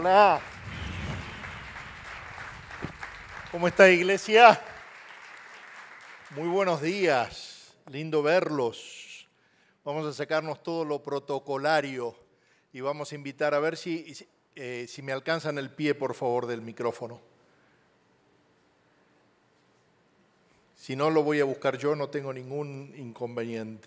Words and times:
Hola. 0.00 0.40
¿Cómo 3.52 3.68
está 3.68 3.90
iglesia? 3.90 4.58
Muy 6.30 6.48
buenos 6.48 6.80
días. 6.80 7.74
Lindo 7.90 8.22
verlos. 8.22 9.28
Vamos 9.84 10.06
a 10.06 10.14
sacarnos 10.14 10.62
todo 10.62 10.86
lo 10.86 11.02
protocolario 11.02 12.16
y 12.72 12.80
vamos 12.80 13.12
a 13.12 13.14
invitar 13.14 13.52
a 13.52 13.60
ver 13.60 13.76
si, 13.76 14.16
eh, 14.56 14.86
si 14.88 15.02
me 15.02 15.12
alcanzan 15.12 15.58
el 15.58 15.68
pie, 15.68 15.94
por 15.94 16.14
favor, 16.14 16.46
del 16.46 16.62
micrófono. 16.62 17.20
Si 20.76 20.96
no, 20.96 21.10
lo 21.10 21.22
voy 21.22 21.40
a 21.40 21.44
buscar 21.44 21.76
yo, 21.76 21.94
no 21.94 22.08
tengo 22.08 22.32
ningún 22.32 22.94
inconveniente. 22.96 23.86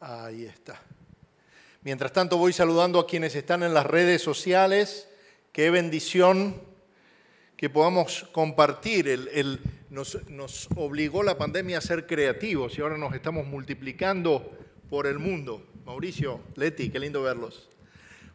Ahí 0.00 0.46
está. 0.46 0.80
Mientras 1.84 2.12
tanto, 2.12 2.36
voy 2.36 2.52
saludando 2.52 3.00
a 3.00 3.08
quienes 3.08 3.34
están 3.34 3.64
en 3.64 3.74
las 3.74 3.84
redes 3.84 4.22
sociales. 4.22 5.08
Qué 5.50 5.68
bendición 5.68 6.62
que 7.56 7.68
podamos 7.70 8.28
compartir. 8.30 9.28
Nos, 9.90 10.28
nos, 10.28 10.68
obligó 10.76 11.24
la 11.24 11.36
pandemia 11.36 11.78
a 11.78 11.80
ser 11.80 12.06
creativos 12.06 12.78
y 12.78 12.82
ahora 12.82 12.96
nos 12.98 13.16
estamos 13.16 13.48
multiplicando 13.48 14.48
por 14.88 15.08
el 15.08 15.18
mundo. 15.18 15.66
Mauricio, 15.84 16.40
Leti, 16.54 16.88
qué 16.88 17.00
lindo 17.00 17.20
verlos. 17.20 17.68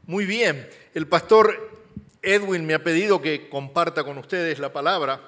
Muy 0.05 0.25
bien, 0.25 0.67
el 0.93 1.07
pastor 1.07 1.71
Edwin 2.21 2.65
me 2.65 2.73
ha 2.73 2.83
pedido 2.83 3.21
que 3.21 3.47
comparta 3.47 4.03
con 4.03 4.17
ustedes 4.17 4.59
la 4.59 4.73
palabra 4.73 5.21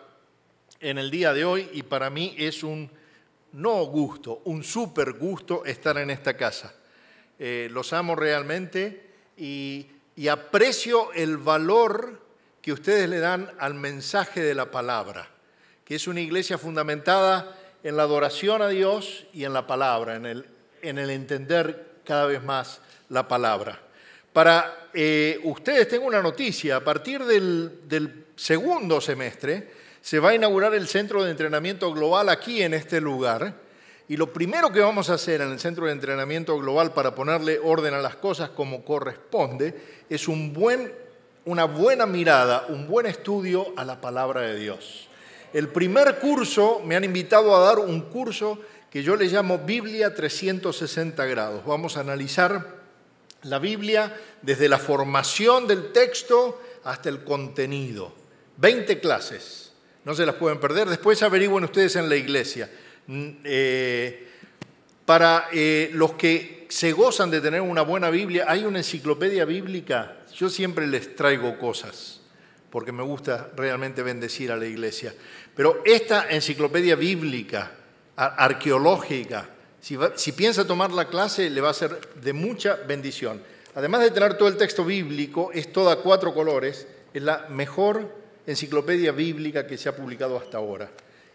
en 0.81 0.97
el 0.97 1.09
día 1.09 1.31
de 1.31 1.45
hoy 1.45 1.69
y 1.71 1.83
para 1.83 2.09
mí 2.09 2.35
es 2.37 2.63
un 2.63 2.91
no 3.53 3.85
gusto, 3.85 4.41
un 4.43 4.61
súper 4.61 5.13
gusto 5.13 5.63
estar 5.63 5.97
en 5.97 6.09
esta 6.09 6.35
casa. 6.35 6.75
Eh, 7.39 7.69
los 7.71 7.93
amo 7.93 8.15
realmente 8.15 9.01
y, 9.37 9.87
aprecio 10.29 11.13
el 11.13 11.37
valor 11.37 12.19
que 12.61 12.73
ustedes 12.73 13.09
le 13.09 13.19
dan 13.19 13.49
al 13.57 13.73
mensaje 13.73 14.41
de 14.41 14.53
la 14.53 14.69
palabra, 14.69 15.29
que 15.85 15.95
es 15.95 16.07
una 16.07 16.19
iglesia 16.19 16.57
fundamentada 16.57 17.55
en 17.83 17.95
la 17.95 18.03
adoración 18.03 18.61
a 18.61 18.67
Dios 18.67 19.25
y 19.31 19.45
en 19.45 19.53
la 19.53 19.65
palabra, 19.65 20.17
en 20.17 20.25
el, 20.25 20.45
en 20.81 20.97
el 20.97 21.09
entender 21.09 22.01
cada 22.03 22.25
vez 22.25 22.43
más 22.43 22.81
la 23.07 23.29
palabra. 23.29 23.79
Para 24.33 24.89
eh, 24.93 25.39
ustedes 25.45 25.87
tengo 25.87 26.05
una 26.05 26.21
noticia, 26.21 26.75
a 26.75 26.83
partir 26.83 27.23
del 27.23 28.25
segundo 28.35 28.99
semestre 28.99 29.71
se 30.01 30.19
va 30.19 30.29
a 30.29 30.35
inaugurar 30.35 30.73
el 30.73 30.87
Centro 30.87 31.23
de 31.23 31.31
Entrenamiento 31.31 31.93
Global 31.93 32.29
aquí 32.29 32.61
en 32.61 32.73
este 32.73 33.01
lugar. 33.01 33.53
Y 34.09 34.17
lo 34.17 34.33
primero 34.33 34.71
que 34.71 34.79
vamos 34.79 35.11
a 35.11 35.13
hacer 35.13 35.39
en 35.41 35.51
el 35.51 35.59
Centro 35.59 35.85
de 35.85 35.91
Entrenamiento 35.91 36.57
Global 36.57 36.93
para 36.93 37.13
ponerle 37.13 37.59
orden 37.59 37.93
a 37.93 37.99
las 37.99 38.15
cosas 38.15 38.49
como 38.49 38.83
corresponde 38.83 40.03
es 40.09 40.27
una 40.27 41.65
buena 41.65 42.07
mirada, 42.07 42.65
un 42.69 42.87
buen 42.87 43.05
estudio 43.05 43.67
a 43.77 43.85
la 43.85 44.01
palabra 44.01 44.41
de 44.41 44.55
Dios. 44.55 45.07
El 45.53 45.67
primer 45.67 46.17
curso, 46.17 46.81
me 46.83 46.95
han 46.95 47.03
invitado 47.03 47.55
a 47.55 47.59
dar 47.59 47.77
un 47.77 48.01
curso 48.01 48.57
que 48.89 49.03
yo 49.03 49.15
le 49.15 49.25
llamo 49.25 49.59
Biblia 49.59 50.15
360 50.15 51.23
grados. 51.25 51.63
Vamos 51.63 51.95
a 51.95 51.99
analizar 51.99 52.79
la 53.43 53.59
Biblia 53.59 54.19
desde 54.41 54.69
la 54.69 54.79
formación 54.79 55.67
del 55.67 55.91
texto 55.91 56.59
hasta 56.83 57.09
el 57.09 57.23
contenido. 57.23 58.11
20 58.57 58.99
clases, 59.01 59.71
no 60.03 60.15
se 60.15 60.25
las 60.25 60.33
pueden 60.33 60.59
perder. 60.59 60.89
Después 60.89 61.21
averigüen 61.21 61.63
ustedes 61.63 61.95
en 61.95 62.09
la 62.09 62.15
iglesia. 62.15 62.71
Eh, 63.11 64.27
para 65.05 65.47
eh, 65.51 65.89
los 65.93 66.13
que 66.13 66.67
se 66.69 66.91
gozan 66.91 67.31
de 67.31 67.41
tener 67.41 67.61
una 67.61 67.81
buena 67.81 68.09
Biblia, 68.09 68.45
hay 68.47 68.65
una 68.65 68.77
enciclopedia 68.77 69.45
bíblica 69.45 70.19
yo 70.39 70.49
siempre 70.49 70.87
les 70.87 71.17
traigo 71.17 71.57
cosas, 71.57 72.21
porque 72.69 72.93
me 72.93 73.03
gusta 73.03 73.51
realmente 73.57 74.03
bendecir 74.03 74.53
a 74.53 74.55
la 74.55 74.65
iglesia. 74.65 75.13
Pero 75.53 75.81
esta 75.83 76.29
enciclopedia 76.29 76.95
bíblica, 76.95 77.71
arqueológica, 78.15 79.49
si, 79.81 80.31
piensa 80.31 80.65
tomar 80.65 80.91
la 80.91 81.09
clase, 81.09 81.49
le 81.49 81.59
va 81.59 81.71
a 81.71 81.73
ser 81.73 81.99
de 82.15 82.31
mucha 82.31 82.75
bendición. 82.75 83.41
Además 83.75 84.01
de 84.01 84.11
tener 84.11 84.37
todo 84.37 84.47
el 84.47 84.55
texto 84.55 84.85
bíblico, 84.85 85.51
es 85.53 85.73
toda 85.73 85.97
cuatro 85.97 86.33
colores, 86.33 86.87
es 87.13 87.21
la 87.21 87.47
mejor 87.49 88.09
enciclopedia 88.47 89.11
bíblica 89.11 89.67
que 89.67 89.77
se 89.77 89.89
ha 89.89 89.95
publicado 89.95 90.37
hasta 90.37 90.57
ahora. 90.57 90.89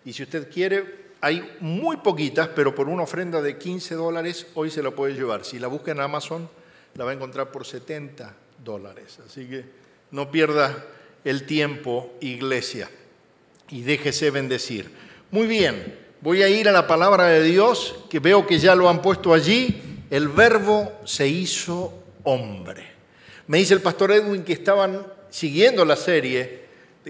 Y 0.07 0.15
si 0.15 0.23
usted 0.23 0.51
quiere, 0.51 1.04
hay 1.25 1.57
muy 1.61 1.97
poquitas, 1.97 2.49
pero 2.49 2.75
por 2.75 2.87
una 2.87 3.05
ofrenda 3.05 3.41
de 3.41 3.57
15 3.57 3.95
dólares 3.95 4.47
hoy 4.53 4.71
se 4.71 4.83
la 4.83 4.91
puede 4.91 5.15
llevar. 5.15 5.43
Si 5.47 5.59
la 5.59 5.69
busca 5.69 5.91
en 5.91 6.01
Amazon, 6.01 6.51
la 6.97 7.05
va 7.07 7.13
a 7.13 7.15
encontrar 7.15 7.51
por 7.51 7.65
70 7.65 8.35
dólares. 8.63 9.19
Así 9.27 9.47
que 9.47 9.65
no 10.11 10.31
pierda 10.31 10.85
el 11.25 11.47
tiempo, 11.47 12.13
iglesia, 12.21 12.91
y 13.71 13.81
déjese 13.81 14.31
bendecir. 14.31 14.91
Muy 15.31 15.47
bien, 15.47 15.99
voy 16.21 16.43
a 16.43 16.49
ir 16.51 16.69
a 16.69 16.73
la 16.73 16.87
palabra 16.87 17.25
de 17.29 17.43
Dios, 17.43 18.05
que 18.11 18.19
veo 18.19 18.47
que 18.47 18.59
ya 18.59 18.75
lo 18.75 18.91
han 18.91 19.01
puesto 19.01 19.33
allí. 19.33 19.81
El 20.11 20.29
verbo 20.29 20.93
se 21.07 21.27
hizo 21.27 22.03
hombre. 22.25 22.85
Me 23.47 23.57
dice 23.57 23.73
el 23.73 23.81
pastor 23.81 24.13
Edwin 24.13 24.45
que 24.45 24.53
estaban 24.53 25.07
siguiendo 25.31 25.87
la 25.87 25.97
serie, 25.97 26.65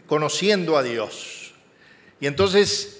conociendo 0.07 0.77
a 0.77 0.85
Dios. 0.85 1.53
Y 2.21 2.29
entonces, 2.29 2.94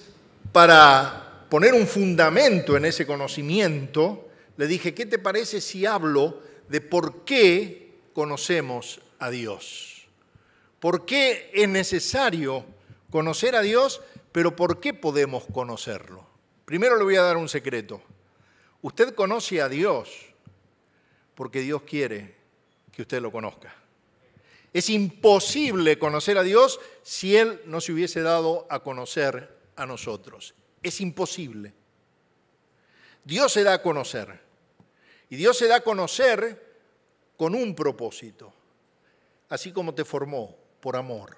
para 0.55 1.47
poner 1.49 1.73
un 1.73 1.85
fundamento 1.85 2.77
en 2.77 2.85
ese 2.85 3.05
conocimiento, 3.05 4.29
le 4.55 4.67
dije, 4.67 4.93
¿qué 4.93 5.05
te 5.05 5.19
parece 5.19 5.59
si 5.59 5.85
hablo 5.85 6.41
de 6.69 6.79
por 6.79 7.25
qué 7.25 7.85
conocemos 8.13 9.01
a 9.19 9.29
Dios. 9.29 10.07
¿Por 10.79 11.05
qué 11.05 11.51
es 11.53 11.67
necesario 11.67 12.63
conocer 13.11 13.53
a 13.55 13.61
Dios? 13.61 14.01
Pero 14.31 14.55
¿por 14.55 14.79
qué 14.79 14.93
podemos 14.93 15.43
conocerlo? 15.53 16.25
Primero 16.63 16.95
le 16.95 17.03
voy 17.03 17.17
a 17.17 17.23
dar 17.23 17.35
un 17.35 17.49
secreto. 17.49 18.01
Usted 18.81 19.13
conoce 19.13 19.61
a 19.61 19.67
Dios 19.67 20.09
porque 21.35 21.59
Dios 21.59 21.81
quiere 21.81 22.35
que 22.93 23.01
usted 23.01 23.21
lo 23.21 23.33
conozca. 23.33 23.75
Es 24.71 24.89
imposible 24.89 25.99
conocer 25.99 26.37
a 26.37 26.43
Dios 26.43 26.79
si 27.03 27.35
Él 27.35 27.61
no 27.65 27.81
se 27.81 27.91
hubiese 27.91 28.21
dado 28.21 28.65
a 28.69 28.79
conocer 28.79 29.54
a 29.75 29.85
nosotros. 29.85 30.53
Es 30.81 31.01
imposible. 31.01 31.73
Dios 33.23 33.51
se 33.51 33.63
da 33.63 33.73
a 33.73 33.81
conocer. 33.81 34.39
Y 35.29 35.35
Dios 35.35 35.57
se 35.57 35.67
da 35.67 35.77
a 35.77 35.81
conocer 35.81 36.63
con 37.35 37.55
un 37.55 37.75
propósito, 37.75 38.53
así 39.49 39.71
como 39.71 39.93
te 39.93 40.05
formó 40.05 40.55
por 40.79 40.95
amor. 40.95 41.35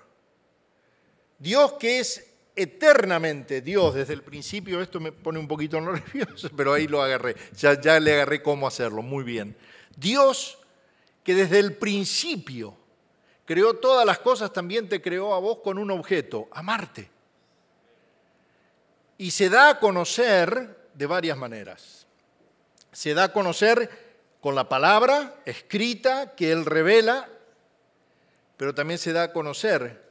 Dios 1.39 1.73
que 1.73 1.99
es 1.99 2.33
eternamente 2.55 3.61
Dios 3.61 3.93
desde 3.93 4.13
el 4.13 4.23
principio, 4.23 4.81
esto 4.81 4.99
me 4.99 5.11
pone 5.11 5.39
un 5.39 5.47
poquito 5.47 5.79
nervioso, 5.81 6.49
pero 6.55 6.73
ahí 6.73 6.87
lo 6.87 7.01
agarré, 7.01 7.35
ya, 7.55 7.79
ya 7.79 7.99
le 7.99 8.13
agarré 8.13 8.41
cómo 8.41 8.67
hacerlo, 8.67 9.01
muy 9.01 9.23
bien. 9.23 9.55
Dios 9.95 10.57
que 11.23 11.35
desde 11.35 11.59
el 11.59 11.75
principio 11.75 12.75
creó 13.45 13.75
todas 13.75 14.05
las 14.05 14.19
cosas, 14.19 14.51
también 14.51 14.89
te 14.89 15.01
creó 15.01 15.33
a 15.33 15.39
vos 15.39 15.59
con 15.63 15.77
un 15.77 15.91
objeto, 15.91 16.47
amarte. 16.51 17.09
Y 19.17 19.31
se 19.31 19.49
da 19.49 19.69
a 19.69 19.79
conocer 19.79 20.89
de 20.93 21.05
varias 21.05 21.37
maneras. 21.37 22.05
Se 22.91 23.13
da 23.13 23.25
a 23.25 23.33
conocer 23.33 23.89
con 24.41 24.55
la 24.55 24.69
palabra 24.69 25.35
escrita 25.45 26.35
que 26.35 26.51
Él 26.51 26.65
revela, 26.65 27.27
pero 28.55 28.73
también 28.73 28.97
se 28.97 29.13
da 29.13 29.23
a 29.23 29.33
conocer 29.33 30.07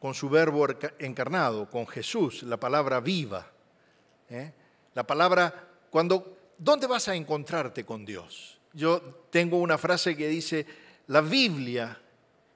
con 0.00 0.14
su 0.14 0.28
verbo 0.28 0.66
encarnado, 0.98 1.70
con 1.70 1.86
Jesús, 1.86 2.42
la 2.42 2.58
palabra 2.58 3.00
viva. 3.00 3.46
¿eh? 4.28 4.52
La 4.94 5.06
palabra, 5.06 5.68
cuando, 5.90 6.36
¿dónde 6.58 6.86
vas 6.86 7.08
a 7.08 7.14
encontrarte 7.14 7.84
con 7.84 8.04
Dios? 8.04 8.58
Yo 8.72 9.00
tengo 9.30 9.58
una 9.58 9.78
frase 9.78 10.16
que 10.16 10.28
dice, 10.28 10.66
la 11.06 11.20
Biblia 11.20 11.98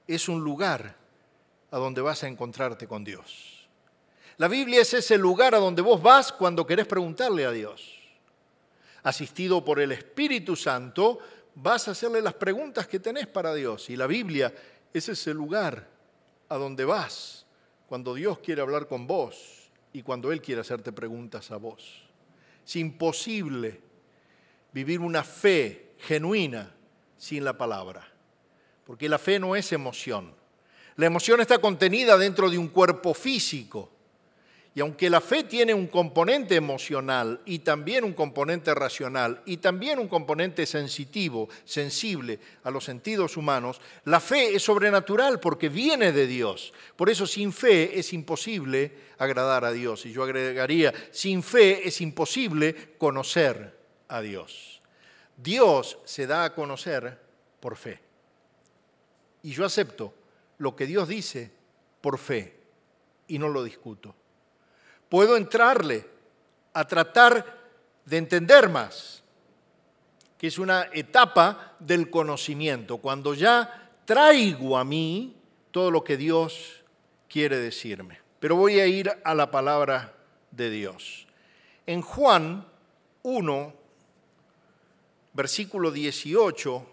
es 0.06 0.28
un 0.28 0.40
lugar 0.42 0.96
a 1.70 1.78
donde 1.78 2.00
vas 2.00 2.22
a 2.24 2.28
encontrarte 2.28 2.86
con 2.86 3.04
Dios. 3.04 3.59
La 4.40 4.48
Biblia 4.48 4.80
es 4.80 4.94
ese 4.94 5.18
lugar 5.18 5.54
a 5.54 5.58
donde 5.58 5.82
vos 5.82 6.00
vas 6.00 6.32
cuando 6.32 6.66
querés 6.66 6.86
preguntarle 6.86 7.44
a 7.44 7.50
Dios 7.50 8.00
asistido 9.02 9.62
por 9.62 9.80
el 9.80 9.92
Espíritu 9.92 10.56
Santo, 10.56 11.18
vas 11.56 11.88
a 11.88 11.90
hacerle 11.90 12.22
las 12.22 12.32
preguntas 12.32 12.86
que 12.86 13.00
tenés 13.00 13.26
para 13.26 13.52
Dios. 13.52 13.90
Y 13.90 13.96
la 13.96 14.06
Biblia 14.06 14.50
es 14.94 15.10
ese 15.10 15.34
lugar 15.34 15.86
a 16.48 16.56
donde 16.56 16.86
vas 16.86 17.44
cuando 17.86 18.14
Dios 18.14 18.38
quiere 18.38 18.62
hablar 18.62 18.88
con 18.88 19.06
vos 19.06 19.70
y 19.92 20.00
cuando 20.00 20.32
Él 20.32 20.40
quiere 20.40 20.62
hacerte 20.62 20.90
preguntas 20.90 21.50
a 21.50 21.58
vos. 21.58 22.02
Es 22.66 22.76
imposible 22.76 23.78
vivir 24.72 25.00
una 25.00 25.22
fe 25.22 25.92
genuina 25.98 26.74
sin 27.18 27.44
la 27.44 27.58
palabra, 27.58 28.10
porque 28.86 29.06
la 29.06 29.18
fe 29.18 29.38
no 29.38 29.54
es 29.54 29.70
emoción. 29.72 30.34
La 30.96 31.04
emoción 31.04 31.42
está 31.42 31.58
contenida 31.58 32.16
dentro 32.16 32.48
de 32.48 32.56
un 32.56 32.68
cuerpo 32.68 33.12
físico 33.12 33.99
Y 34.72 34.80
aunque 34.80 35.10
la 35.10 35.20
fe 35.20 35.42
tiene 35.42 35.74
un 35.74 35.88
componente 35.88 36.54
emocional 36.54 37.40
y 37.44 37.58
también 37.60 38.04
un 38.04 38.12
componente 38.12 38.72
racional 38.72 39.42
y 39.44 39.56
también 39.56 39.98
un 39.98 40.06
componente 40.06 40.64
sensitivo, 40.64 41.48
sensible 41.64 42.38
a 42.62 42.70
los 42.70 42.84
sentidos 42.84 43.36
humanos, 43.36 43.80
la 44.04 44.20
fe 44.20 44.54
es 44.54 44.62
sobrenatural 44.62 45.40
porque 45.40 45.68
viene 45.68 46.12
de 46.12 46.28
Dios. 46.28 46.72
Por 46.94 47.10
eso 47.10 47.26
sin 47.26 47.52
fe 47.52 47.98
es 47.98 48.12
imposible 48.12 48.92
agradar 49.18 49.64
a 49.64 49.72
Dios. 49.72 50.06
Y 50.06 50.12
yo 50.12 50.22
agregaría, 50.22 50.94
sin 51.10 51.42
fe 51.42 51.88
es 51.88 52.00
imposible 52.00 52.94
conocer 52.96 53.76
a 54.06 54.20
Dios. 54.20 54.80
Dios 55.36 55.98
se 56.04 56.28
da 56.28 56.44
a 56.44 56.54
conocer 56.54 57.18
por 57.58 57.76
fe. 57.76 57.98
Y 59.42 59.50
yo 59.50 59.64
acepto 59.64 60.14
lo 60.58 60.76
que 60.76 60.86
Dios 60.86 61.08
dice 61.08 61.50
por 62.00 62.18
fe 62.18 62.54
y 63.26 63.38
no 63.38 63.48
lo 63.48 63.64
discuto 63.64 64.14
puedo 65.10 65.36
entrarle 65.36 66.06
a 66.72 66.86
tratar 66.86 67.58
de 68.06 68.16
entender 68.16 68.70
más, 68.70 69.22
que 70.38 70.46
es 70.46 70.58
una 70.58 70.88
etapa 70.94 71.76
del 71.78 72.08
conocimiento, 72.08 72.96
cuando 72.96 73.34
ya 73.34 73.90
traigo 74.06 74.78
a 74.78 74.84
mí 74.84 75.36
todo 75.70 75.90
lo 75.90 76.02
que 76.02 76.16
Dios 76.16 76.82
quiere 77.28 77.58
decirme. 77.58 78.18
Pero 78.38 78.56
voy 78.56 78.80
a 78.80 78.86
ir 78.86 79.12
a 79.22 79.34
la 79.34 79.50
palabra 79.50 80.14
de 80.50 80.70
Dios. 80.70 81.26
En 81.86 82.00
Juan 82.00 82.66
1, 83.22 83.74
versículo 85.34 85.90
18, 85.90 86.86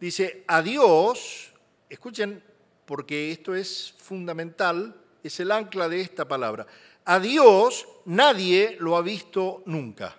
dice, 0.00 0.44
a 0.46 0.62
Dios, 0.62 1.52
escuchen, 1.88 2.42
porque 2.86 3.30
esto 3.30 3.54
es 3.54 3.94
fundamental, 3.98 4.96
es 5.22 5.38
el 5.40 5.52
ancla 5.52 5.88
de 5.88 6.00
esta 6.00 6.26
palabra. 6.26 6.66
A 7.10 7.18
Dios 7.18 7.88
nadie 8.04 8.76
lo 8.78 8.96
ha 8.96 9.02
visto 9.02 9.64
nunca. 9.66 10.14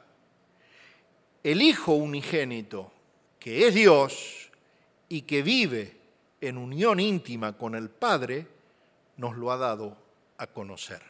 El 1.41 1.61
Hijo 1.61 1.93
unigénito, 1.93 2.91
que 3.39 3.65
es 3.65 3.73
Dios 3.73 4.51
y 5.07 5.21
que 5.21 5.41
vive 5.41 5.95
en 6.41 6.57
unión 6.57 6.99
íntima 6.99 7.57
con 7.57 7.75
el 7.75 7.89
Padre, 7.89 8.45
nos 9.15 9.37
lo 9.37 9.53
ha 9.53 9.57
dado 9.57 9.95
a 10.37 10.47
conocer. 10.47 11.01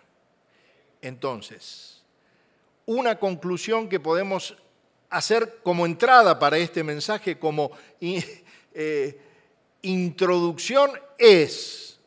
Entonces, 1.02 2.04
una 2.86 3.18
conclusión 3.18 3.90
que 3.90 4.00
podemos 4.00 4.56
hacer 5.10 5.62
como 5.64 5.88
entrada 5.88 6.38
para 6.38 6.60
este 6.60 6.84
mensaje, 6.84 7.40
como 7.40 7.72
eh, 8.00 9.20
introducción, 9.82 10.92
es 11.18 11.98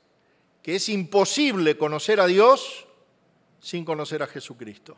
que 0.62 0.76
es 0.76 0.88
imposible 0.88 1.76
conocer 1.76 2.20
a 2.20 2.28
Dios 2.28 2.83
sin 3.64 3.82
conocer 3.82 4.22
a 4.22 4.26
Jesucristo. 4.26 4.94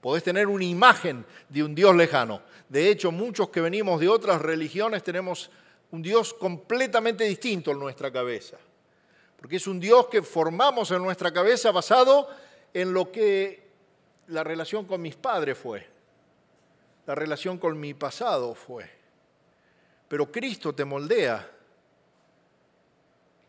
Podés 0.00 0.22
tener 0.22 0.46
una 0.46 0.64
imagen 0.64 1.26
de 1.48 1.64
un 1.64 1.74
Dios 1.74 1.96
lejano. 1.96 2.42
De 2.68 2.90
hecho, 2.90 3.10
muchos 3.10 3.48
que 3.48 3.60
venimos 3.60 3.98
de 3.98 4.08
otras 4.08 4.40
religiones 4.40 5.02
tenemos 5.02 5.50
un 5.90 6.00
Dios 6.00 6.32
completamente 6.32 7.24
distinto 7.24 7.72
en 7.72 7.80
nuestra 7.80 8.12
cabeza. 8.12 8.56
Porque 9.36 9.56
es 9.56 9.66
un 9.66 9.80
Dios 9.80 10.06
que 10.06 10.22
formamos 10.22 10.92
en 10.92 11.02
nuestra 11.02 11.32
cabeza 11.32 11.72
basado 11.72 12.28
en 12.72 12.92
lo 12.92 13.10
que 13.10 13.68
la 14.28 14.44
relación 14.44 14.84
con 14.84 15.02
mis 15.02 15.16
padres 15.16 15.58
fue, 15.58 15.84
la 17.04 17.16
relación 17.16 17.58
con 17.58 17.80
mi 17.80 17.94
pasado 17.94 18.54
fue. 18.54 18.88
Pero 20.06 20.30
Cristo 20.30 20.72
te 20.72 20.84
moldea 20.84 21.50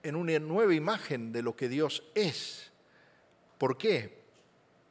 en 0.02 0.16
una 0.16 0.40
nueva 0.40 0.74
imagen 0.74 1.31
de 1.31 1.44
lo 1.44 1.56
que 1.56 1.69
Dios 1.69 2.02
es. 2.16 2.72
¿Por 3.57 3.78
qué? 3.78 4.18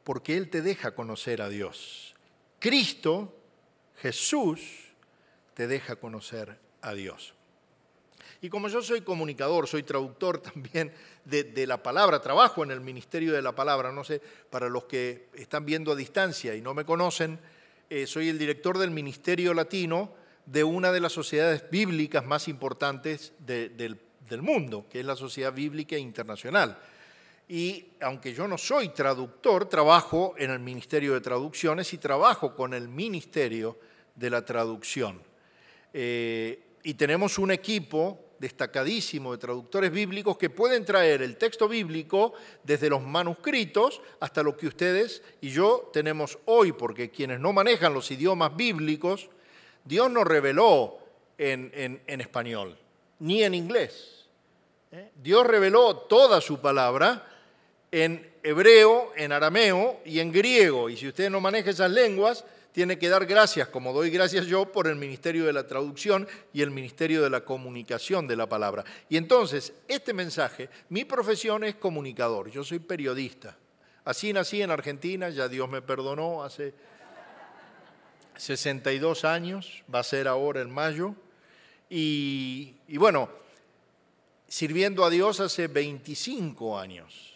Porque 0.03 0.37
Él 0.37 0.49
te 0.49 0.61
deja 0.61 0.95
conocer 0.95 1.41
a 1.41 1.49
Dios. 1.49 2.15
Cristo, 2.59 3.33
Jesús, 3.97 4.61
te 5.53 5.67
deja 5.67 5.95
conocer 5.95 6.57
a 6.81 6.93
Dios. 6.93 7.33
Y 8.41 8.49
como 8.49 8.67
yo 8.67 8.81
soy 8.81 9.01
comunicador, 9.01 9.67
soy 9.67 9.83
traductor 9.83 10.37
también 10.41 10.91
de, 11.25 11.67
la 11.67 11.81
palabra, 11.81 12.21
trabajo 12.21 12.63
en 12.63 12.71
el 12.71 12.81
ministerio 12.81 13.33
de 13.33 13.41
la 13.41 13.55
palabra, 13.55 13.91
no 13.91 14.03
sé, 14.03 14.21
para 14.49 14.69
los 14.69 14.85
que 14.85 15.29
están 15.33 15.65
viendo 15.65 15.91
a 15.91 15.95
distancia 15.95 16.55
y 16.55 16.61
no 16.61 16.73
me 16.73 16.85
conocen, 16.85 17.39
eh, 17.89 18.07
soy 18.07 18.29
el 18.29 18.37
director 18.37 18.77
del 18.77 18.91
Ministerio 18.91 19.53
Latino 19.53 20.11
de 20.45 20.63
una 20.63 20.91
de 20.91 20.99
las 20.99 21.13
sociedades 21.13 21.69
bíblicas 21.69 22.25
más 22.25 22.47
importantes 22.47 23.33
del 23.39 24.41
mundo, 24.41 24.85
que 24.91 24.99
es 24.99 25.05
la 25.05 25.15
Sociedad 25.15 25.53
Bíblica 25.53 25.97
Internacional 25.97 26.77
y 27.47 27.91
aunque 28.01 28.33
yo 28.33 28.47
no 28.47 28.57
soy 28.57 28.89
traductor, 28.89 29.69
trabajo 29.69 30.33
en 30.37 30.51
el 30.51 30.59
Ministerio 30.59 31.13
de 31.13 31.21
Traducciones 31.21 31.93
y 31.93 31.97
trabajo 31.97 32.55
con 32.55 32.73
el 32.73 32.87
Ministerio 32.87 33.77
de 34.15 34.29
la 34.29 34.43
Traducción. 34.43 35.21
Eh, 35.93 36.59
y 36.83 36.93
tenemos 36.95 37.37
un 37.37 37.51
equipo 37.51 38.19
destacadísimo 38.39 39.31
de 39.31 39.37
traductores 39.37 39.91
bíblicos 39.91 40.37
que 40.37 40.49
pueden 40.49 40.85
traer 40.85 41.21
el 41.21 41.37
texto 41.37 41.67
bíblico 41.67 42.33
desde 42.63 42.89
los 42.89 43.01
manuscritos 43.01 44.01
hasta 44.19 44.43
lo 44.43 44.57
que 44.57 44.67
ustedes 44.67 45.21
y 45.41 45.49
yo 45.49 45.89
tenemos 45.93 46.37
hoy, 46.45 46.71
porque 46.73 47.09
quienes 47.09 47.39
no 47.39 47.53
manejan 47.53 47.93
los 47.93 48.11
idiomas 48.11 48.55
bíblicos, 48.55 49.29
Dios 49.83 50.11
nos 50.11 50.25
reveló 50.25 50.97
en, 51.37 52.01
español, 52.07 52.77
ni 53.19 53.43
en 53.43 53.53
inglés. 53.53 54.25
¿eh? 54.91 55.11
Dios 55.15 55.45
reveló 55.45 55.95
toda 55.95 56.41
su 56.41 56.59
palabra 56.59 57.34
en 57.95 58.29
hebreo, 58.43 59.13
en 59.15 59.31
arameo 59.31 60.01
y 60.03 60.19
en 60.19 60.29
griego. 60.29 60.89
Y 60.89 60.97
si 60.97 61.07
usted 61.07 61.29
no 61.29 61.39
maneja 61.39 61.69
esas 61.69 61.89
lenguas, 61.89 62.43
tiene 62.73 62.99
que 62.99 63.07
dar 63.07 63.25
gracias, 63.25 63.69
como 63.69 63.93
doy 63.93 64.09
gracias 64.09 64.47
yo, 64.47 64.69
por 64.69 64.87
el 64.87 64.97
ministerio 64.97 65.45
de 65.45 65.53
la 65.53 65.65
traducción 65.65 66.27
y 66.51 66.61
el 66.61 66.71
ministerio 66.71 67.23
de 67.23 67.29
la 67.29 67.45
comunicación 67.45 68.27
de 68.27 68.35
la 68.35 68.49
palabra. 68.49 68.83
Y 69.07 69.15
entonces, 69.15 69.71
este 69.87 70.11
mensaje, 70.11 70.69
mi 70.89 71.05
profesión 71.05 71.63
es 71.63 71.75
comunicador, 71.75 72.51
yo 72.51 72.65
soy 72.65 72.79
periodista. 72.79 73.55
Así 74.03 74.33
nací 74.33 74.61
en 74.61 74.71
Argentina, 74.71 75.29
ya 75.29 75.47
Dios 75.47 75.69
me 75.69 75.81
perdonó 75.81 76.43
hace 76.43 76.73
62 78.35 79.23
años, 79.23 79.85
va 79.93 79.99
a 79.99 80.03
ser 80.03 80.27
ahora 80.27 80.59
en 80.59 80.69
mayo. 80.69 81.15
Y, 81.89 82.75
y 82.89 82.97
bueno, 82.97 83.29
sirviendo 84.49 85.05
a 85.05 85.09
Dios 85.09 85.39
hace 85.39 85.67
25 85.67 86.77
años. 86.77 87.34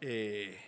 Eh, 0.00 0.58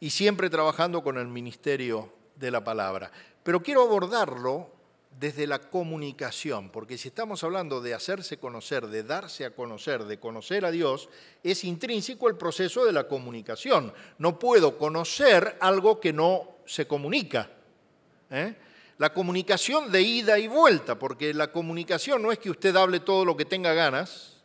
y 0.00 0.10
siempre 0.10 0.48
trabajando 0.48 1.02
con 1.02 1.18
el 1.18 1.28
ministerio 1.28 2.12
de 2.36 2.50
la 2.50 2.62
palabra. 2.62 3.10
Pero 3.42 3.62
quiero 3.62 3.82
abordarlo 3.82 4.70
desde 5.18 5.46
la 5.46 5.58
comunicación, 5.58 6.70
porque 6.70 6.96
si 6.96 7.08
estamos 7.08 7.42
hablando 7.42 7.80
de 7.80 7.94
hacerse 7.94 8.38
conocer, 8.38 8.86
de 8.86 9.02
darse 9.02 9.44
a 9.44 9.50
conocer, 9.50 10.04
de 10.04 10.20
conocer 10.20 10.64
a 10.64 10.70
Dios, 10.70 11.08
es 11.42 11.64
intrínseco 11.64 12.28
el 12.28 12.36
proceso 12.36 12.84
de 12.84 12.92
la 12.92 13.08
comunicación. 13.08 13.92
No 14.18 14.38
puedo 14.38 14.78
conocer 14.78 15.56
algo 15.60 15.98
que 15.98 16.12
no 16.12 16.58
se 16.66 16.86
comunica. 16.86 17.50
¿eh? 18.30 18.54
La 18.98 19.12
comunicación 19.12 19.90
de 19.90 20.02
ida 20.02 20.38
y 20.38 20.46
vuelta, 20.46 20.98
porque 20.98 21.34
la 21.34 21.50
comunicación 21.50 22.22
no 22.22 22.30
es 22.30 22.38
que 22.38 22.50
usted 22.50 22.76
hable 22.76 23.00
todo 23.00 23.24
lo 23.24 23.36
que 23.36 23.44
tenga 23.44 23.72
ganas, 23.72 24.37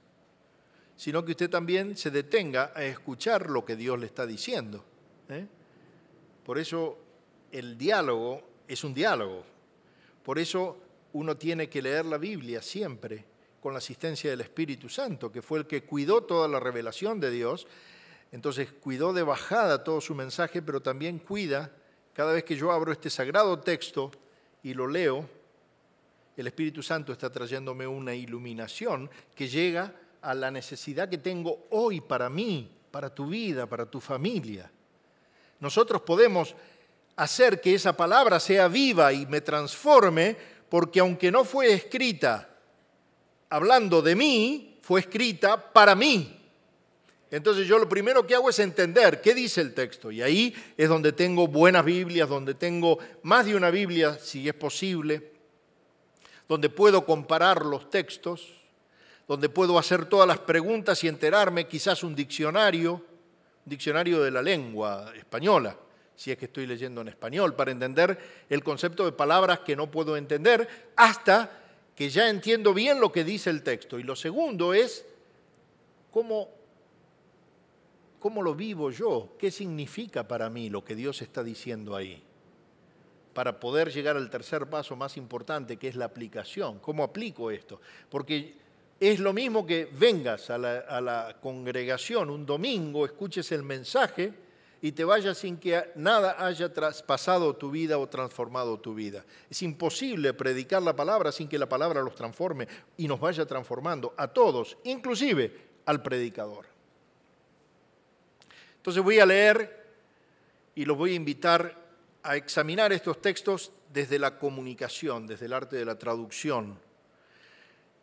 sino 1.03 1.25
que 1.25 1.31
usted 1.31 1.49
también 1.49 1.97
se 1.97 2.11
detenga 2.11 2.71
a 2.73 2.85
escuchar 2.85 3.49
lo 3.49 3.65
que 3.65 3.75
Dios 3.75 3.99
le 3.99 4.05
está 4.05 4.25
diciendo. 4.25 4.85
¿eh? 5.27 5.45
Por 6.45 6.57
eso 6.57 6.97
el 7.51 7.77
diálogo 7.77 8.41
es 8.69 8.85
un 8.85 8.93
diálogo. 8.93 9.43
Por 10.23 10.39
eso 10.39 10.77
uno 11.11 11.35
tiene 11.35 11.67
que 11.67 11.81
leer 11.81 12.05
la 12.05 12.17
Biblia 12.17 12.61
siempre 12.61 13.25
con 13.59 13.73
la 13.73 13.79
asistencia 13.79 14.29
del 14.29 14.39
Espíritu 14.39 14.87
Santo, 14.87 15.29
que 15.29 15.41
fue 15.41 15.59
el 15.59 15.67
que 15.67 15.83
cuidó 15.83 16.23
toda 16.23 16.47
la 16.47 16.61
revelación 16.61 17.19
de 17.19 17.31
Dios. 17.31 17.67
Entonces 18.31 18.71
cuidó 18.71 19.11
de 19.11 19.23
bajada 19.23 19.83
todo 19.83 19.99
su 19.99 20.15
mensaje, 20.15 20.61
pero 20.61 20.81
también 20.81 21.19
cuida 21.19 21.69
cada 22.13 22.31
vez 22.31 22.45
que 22.45 22.55
yo 22.55 22.71
abro 22.71 22.93
este 22.93 23.09
sagrado 23.09 23.59
texto 23.59 24.09
y 24.63 24.73
lo 24.73 24.87
leo, 24.87 25.29
el 26.37 26.47
Espíritu 26.47 26.81
Santo 26.81 27.11
está 27.11 27.29
trayéndome 27.29 27.85
una 27.85 28.15
iluminación 28.15 29.09
que 29.35 29.49
llega 29.49 29.93
a 30.23 30.33
la 30.33 30.49
necesidad 30.49 31.09
que 31.09 31.17
tengo 31.17 31.67
hoy 31.71 32.01
para 32.01 32.29
mí, 32.29 32.71
para 32.89 33.13
tu 33.13 33.27
vida, 33.27 33.67
para 33.67 33.85
tu 33.85 33.99
familia. 33.99 34.71
Nosotros 35.59 36.01
podemos 36.01 36.55
hacer 37.17 37.61
que 37.61 37.75
esa 37.75 37.95
palabra 37.95 38.39
sea 38.39 38.67
viva 38.67 39.11
y 39.11 39.25
me 39.25 39.41
transforme, 39.41 40.35
porque 40.69 41.01
aunque 41.01 41.29
no 41.29 41.43
fue 41.43 41.73
escrita 41.73 42.49
hablando 43.49 44.01
de 44.01 44.15
mí, 44.15 44.79
fue 44.81 45.01
escrita 45.01 45.71
para 45.71 45.93
mí. 45.93 46.39
Entonces 47.29 47.67
yo 47.67 47.77
lo 47.77 47.89
primero 47.89 48.25
que 48.25 48.35
hago 48.35 48.49
es 48.49 48.59
entender 48.59 49.21
qué 49.21 49.33
dice 49.33 49.61
el 49.61 49.73
texto. 49.73 50.11
Y 50.11 50.21
ahí 50.21 50.55
es 50.77 50.87
donde 50.87 51.11
tengo 51.11 51.47
buenas 51.47 51.83
Biblias, 51.83 52.29
donde 52.29 52.53
tengo 52.53 52.97
más 53.23 53.45
de 53.45 53.55
una 53.55 53.69
Biblia, 53.69 54.17
si 54.19 54.47
es 54.47 54.53
posible, 54.55 55.31
donde 56.47 56.69
puedo 56.69 57.05
comparar 57.05 57.65
los 57.65 57.89
textos 57.89 58.62
donde 59.27 59.49
puedo 59.49 59.77
hacer 59.79 60.05
todas 60.05 60.27
las 60.27 60.39
preguntas 60.39 61.03
y 61.03 61.07
enterarme, 61.07 61.67
quizás 61.67 62.03
un 62.03 62.15
diccionario, 62.15 63.01
diccionario 63.65 64.21
de 64.21 64.31
la 64.31 64.41
lengua 64.41 65.13
española, 65.15 65.77
si 66.15 66.31
es 66.31 66.37
que 66.37 66.45
estoy 66.45 66.67
leyendo 66.67 67.01
en 67.01 67.07
español, 67.07 67.55
para 67.55 67.71
entender 67.71 68.45
el 68.49 68.63
concepto 68.63 69.05
de 69.05 69.13
palabras 69.13 69.59
que 69.59 69.75
no 69.75 69.89
puedo 69.89 70.17
entender 70.17 70.67
hasta 70.95 71.59
que 71.95 72.09
ya 72.09 72.29
entiendo 72.29 72.73
bien 72.73 72.99
lo 72.99 73.11
que 73.11 73.23
dice 73.23 73.49
el 73.49 73.63
texto. 73.63 73.99
Y 73.99 74.03
lo 74.03 74.15
segundo 74.15 74.73
es 74.73 75.05
cómo, 76.11 76.49
cómo 78.19 78.41
lo 78.41 78.55
vivo 78.55 78.91
yo, 78.91 79.35
qué 79.39 79.51
significa 79.51 80.27
para 80.27 80.49
mí 80.49 80.69
lo 80.69 80.83
que 80.83 80.95
Dios 80.95 81.21
está 81.21 81.43
diciendo 81.43 81.95
ahí 81.95 82.23
para 83.33 83.59
poder 83.59 83.91
llegar 83.91 84.15
al 84.15 84.29
tercer 84.29 84.69
paso 84.69 84.95
más 84.95 85.17
importante, 85.17 85.77
que 85.77 85.87
es 85.87 85.95
la 85.95 86.05
aplicación. 86.05 86.79
¿Cómo 86.79 87.03
aplico 87.03 87.49
esto? 87.49 87.81
Porque 88.09 88.55
es 89.09 89.19
lo 89.19 89.33
mismo 89.33 89.65
que 89.65 89.89
vengas 89.91 90.49
a 90.49 90.57
la, 90.57 91.37
congregación 91.41 92.29
un 92.29 92.45
domingo, 92.45 93.05
escuches 93.05 93.51
el 93.51 93.63
mensaje 93.63 94.33
y 94.81 94.91
te 94.91 95.03
vayas 95.03 95.37
sin 95.37 95.57
que 95.57 95.91
nada 95.95 96.35
haya 96.45 96.71
traspasado 96.71 97.55
tu 97.55 97.71
vida 97.71 97.97
o 97.97 98.07
transformado 98.07 98.79
tu 98.79 98.93
vida. 98.93 99.25
Es 99.49 99.61
imposible 99.61 100.33
predicar 100.33 100.81
la 100.81 100.95
palabra 100.95 101.31
sin 101.31 101.47
que 101.47 101.57
la 101.57 101.67
palabra 101.67 102.01
los 102.01 102.15
transforme 102.15 102.67
y 102.97 103.07
nos 103.07 103.19
vaya 103.19 103.45
transformando 103.45 104.13
a 104.17 104.27
todos, 104.27 104.77
inclusive 104.83 105.53
al 105.85 106.01
predicador. 106.01 106.65
Entonces 108.77 109.01
voy 109.03 109.19
a 109.19 109.25
leer 109.25 109.85
y 110.75 110.85
los 110.85 110.97
voy 110.97 111.11
a 111.11 111.15
invitar 111.15 111.81
a 112.23 112.35
examinar 112.35 112.93
estos 112.93 113.21
textos 113.21 113.71
desde 113.93 114.17
la 114.17 114.37
comunicación, 114.39 115.27
desde 115.27 115.45
el 115.45 115.53
arte 115.53 115.75
de 115.75 115.85
la 115.85 115.97
traducción. 115.97 116.77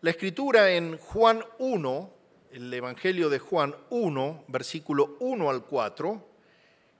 La 0.02 0.12
escritura 0.12 0.70
en 0.70 0.96
Juan 0.96 1.44
1, 1.58 2.10
el 2.52 2.72
Evangelio 2.72 3.28
de 3.28 3.38
Juan 3.38 3.76
1, 3.90 4.44
versículo 4.48 5.18
1 5.20 5.50
al 5.50 5.66
4, 5.66 6.26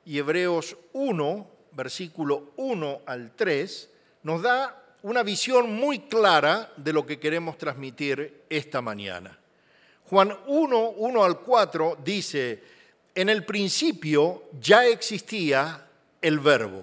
y 0.04 0.18
Hebreos 0.18 0.76
1, 0.92 1.50
versículo 1.72 2.52
1 2.56 3.00
al 3.06 3.34
3, 3.34 3.90
nos 4.24 4.42
da 4.42 4.84
una 5.00 5.22
visión 5.22 5.72
muy 5.72 6.00
clara 6.00 6.74
de 6.76 6.92
lo 6.92 7.06
que 7.06 7.18
queremos 7.18 7.56
transmitir 7.56 8.42
esta 8.50 8.82
mañana. 8.82 9.38
Juan 10.04 10.36
1, 10.46 10.90
1 10.90 11.24
al 11.24 11.40
4 11.40 12.00
dice, 12.04 12.62
en 13.14 13.30
el 13.30 13.46
principio 13.46 14.42
ya 14.60 14.84
existía 14.84 15.88
el 16.20 16.38
verbo 16.38 16.82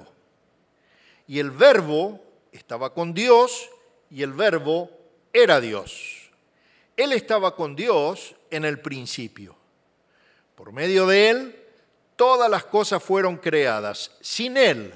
y 1.28 1.38
el 1.38 1.52
verbo 1.52 2.20
estaba 2.52 2.92
con 2.96 3.14
Dios 3.14 3.70
y 4.10 4.24
el 4.24 4.34
verbo 4.34 4.97
era 5.42 5.62
Dios. 5.62 6.32
Él 6.96 7.14
estaba 7.14 7.56
con 7.56 7.76
Dios 7.76 8.36
en 8.50 8.66
el 8.66 8.80
principio. 8.80 9.56
Por 10.56 10.72
medio 10.72 11.06
de 11.06 11.30
Él, 11.30 11.64
todas 12.16 12.50
las 12.50 12.66
cosas 12.66 13.04
fueron 13.04 13.38
creadas. 13.38 14.12
Sin 14.22 14.58
Él, 14.58 14.94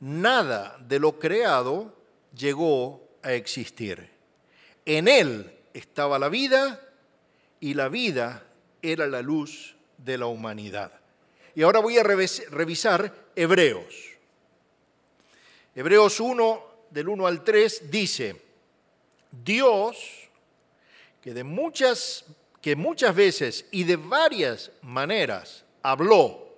nada 0.00 0.78
de 0.80 1.00
lo 1.00 1.18
creado 1.18 1.94
llegó 2.34 3.08
a 3.22 3.32
existir. 3.32 4.10
En 4.86 5.08
Él 5.08 5.58
estaba 5.74 6.18
la 6.18 6.28
vida 6.28 6.80
y 7.60 7.74
la 7.74 7.88
vida 7.88 8.44
era 8.80 9.06
la 9.06 9.22
luz 9.22 9.74
de 9.98 10.18
la 10.18 10.26
humanidad. 10.26 10.92
Y 11.54 11.62
ahora 11.62 11.80
voy 11.80 11.98
a 11.98 12.02
revisar 12.02 13.14
Hebreos. 13.36 14.12
Hebreos 15.74 16.20
1, 16.20 16.66
del 16.90 17.08
1 17.08 17.26
al 17.26 17.44
3, 17.44 17.90
dice, 17.90 18.51
Dios, 19.32 20.28
que, 21.20 21.32
de 21.32 21.42
muchas, 21.42 22.24
que 22.60 22.76
muchas 22.76 23.14
veces 23.14 23.66
y 23.70 23.84
de 23.84 23.96
varias 23.96 24.70
maneras 24.82 25.64
habló 25.82 26.54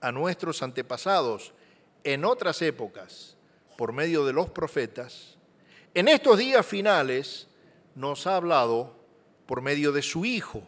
a 0.00 0.12
nuestros 0.12 0.62
antepasados 0.62 1.52
en 2.04 2.24
otras 2.24 2.62
épocas 2.62 3.36
por 3.76 3.92
medio 3.92 4.24
de 4.24 4.32
los 4.32 4.50
profetas, 4.50 5.36
en 5.94 6.08
estos 6.08 6.38
días 6.38 6.64
finales 6.64 7.48
nos 7.94 8.26
ha 8.26 8.36
hablado 8.36 8.94
por 9.46 9.62
medio 9.62 9.92
de 9.92 10.02
su 10.02 10.24
Hijo. 10.24 10.62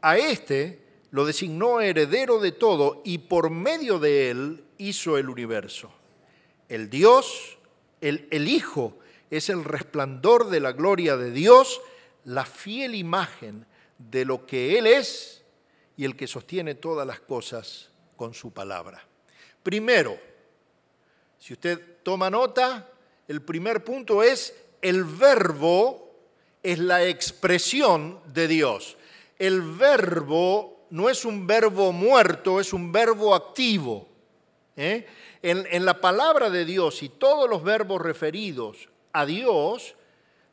A 0.00 0.16
este 0.16 0.80
lo 1.10 1.26
designó 1.26 1.80
heredero 1.80 2.38
de 2.38 2.52
todo 2.52 3.02
y 3.04 3.18
por 3.18 3.50
medio 3.50 3.98
de 3.98 4.30
él 4.30 4.64
hizo 4.78 5.18
el 5.18 5.28
universo. 5.28 5.92
El 6.68 6.88
Dios, 6.88 7.58
el, 8.00 8.28
el 8.30 8.48
Hijo, 8.48 8.96
es 9.32 9.48
el 9.48 9.64
resplandor 9.64 10.50
de 10.50 10.60
la 10.60 10.72
gloria 10.72 11.16
de 11.16 11.30
Dios, 11.30 11.80
la 12.24 12.44
fiel 12.44 12.94
imagen 12.94 13.64
de 13.96 14.26
lo 14.26 14.44
que 14.44 14.78
Él 14.78 14.86
es 14.86 15.42
y 15.96 16.04
el 16.04 16.16
que 16.16 16.26
sostiene 16.26 16.74
todas 16.74 17.06
las 17.06 17.18
cosas 17.20 17.88
con 18.14 18.34
su 18.34 18.52
palabra. 18.52 19.02
Primero, 19.62 20.18
si 21.38 21.54
usted 21.54 22.02
toma 22.02 22.28
nota, 22.28 22.90
el 23.26 23.40
primer 23.40 23.82
punto 23.82 24.22
es 24.22 24.54
el 24.82 25.04
verbo 25.04 26.12
es 26.62 26.78
la 26.78 27.06
expresión 27.06 28.20
de 28.26 28.48
Dios. 28.48 28.98
El 29.38 29.62
verbo 29.62 30.86
no 30.90 31.08
es 31.08 31.24
un 31.24 31.46
verbo 31.46 31.90
muerto, 31.90 32.60
es 32.60 32.74
un 32.74 32.92
verbo 32.92 33.34
activo. 33.34 34.06
¿eh? 34.76 35.06
En, 35.42 35.84
la 35.86 36.00
palabra 36.00 36.50
de 36.50 36.66
Dios 36.66 37.02
y 37.02 37.08
todos 37.08 37.48
los 37.48 37.64
verbos 37.64 38.00
referidos 38.00 38.91
a 39.12 39.26
Dios, 39.26 39.94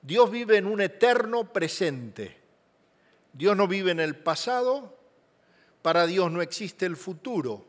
Dios 0.02 0.30
vive 0.30 0.58
en 0.58 0.66
un 0.66 0.82
eterno 0.82 1.52
presente. 1.52 2.38
Dios 3.34 3.56
no 3.56 3.68
vive 3.68 3.92
en 3.92 4.00
el 4.00 4.16
pasado, 4.16 4.98
para 5.82 6.08
Dios 6.08 6.32
no 6.32 6.42
existe 6.42 6.86
el 6.86 6.98
futuro. 6.98 7.66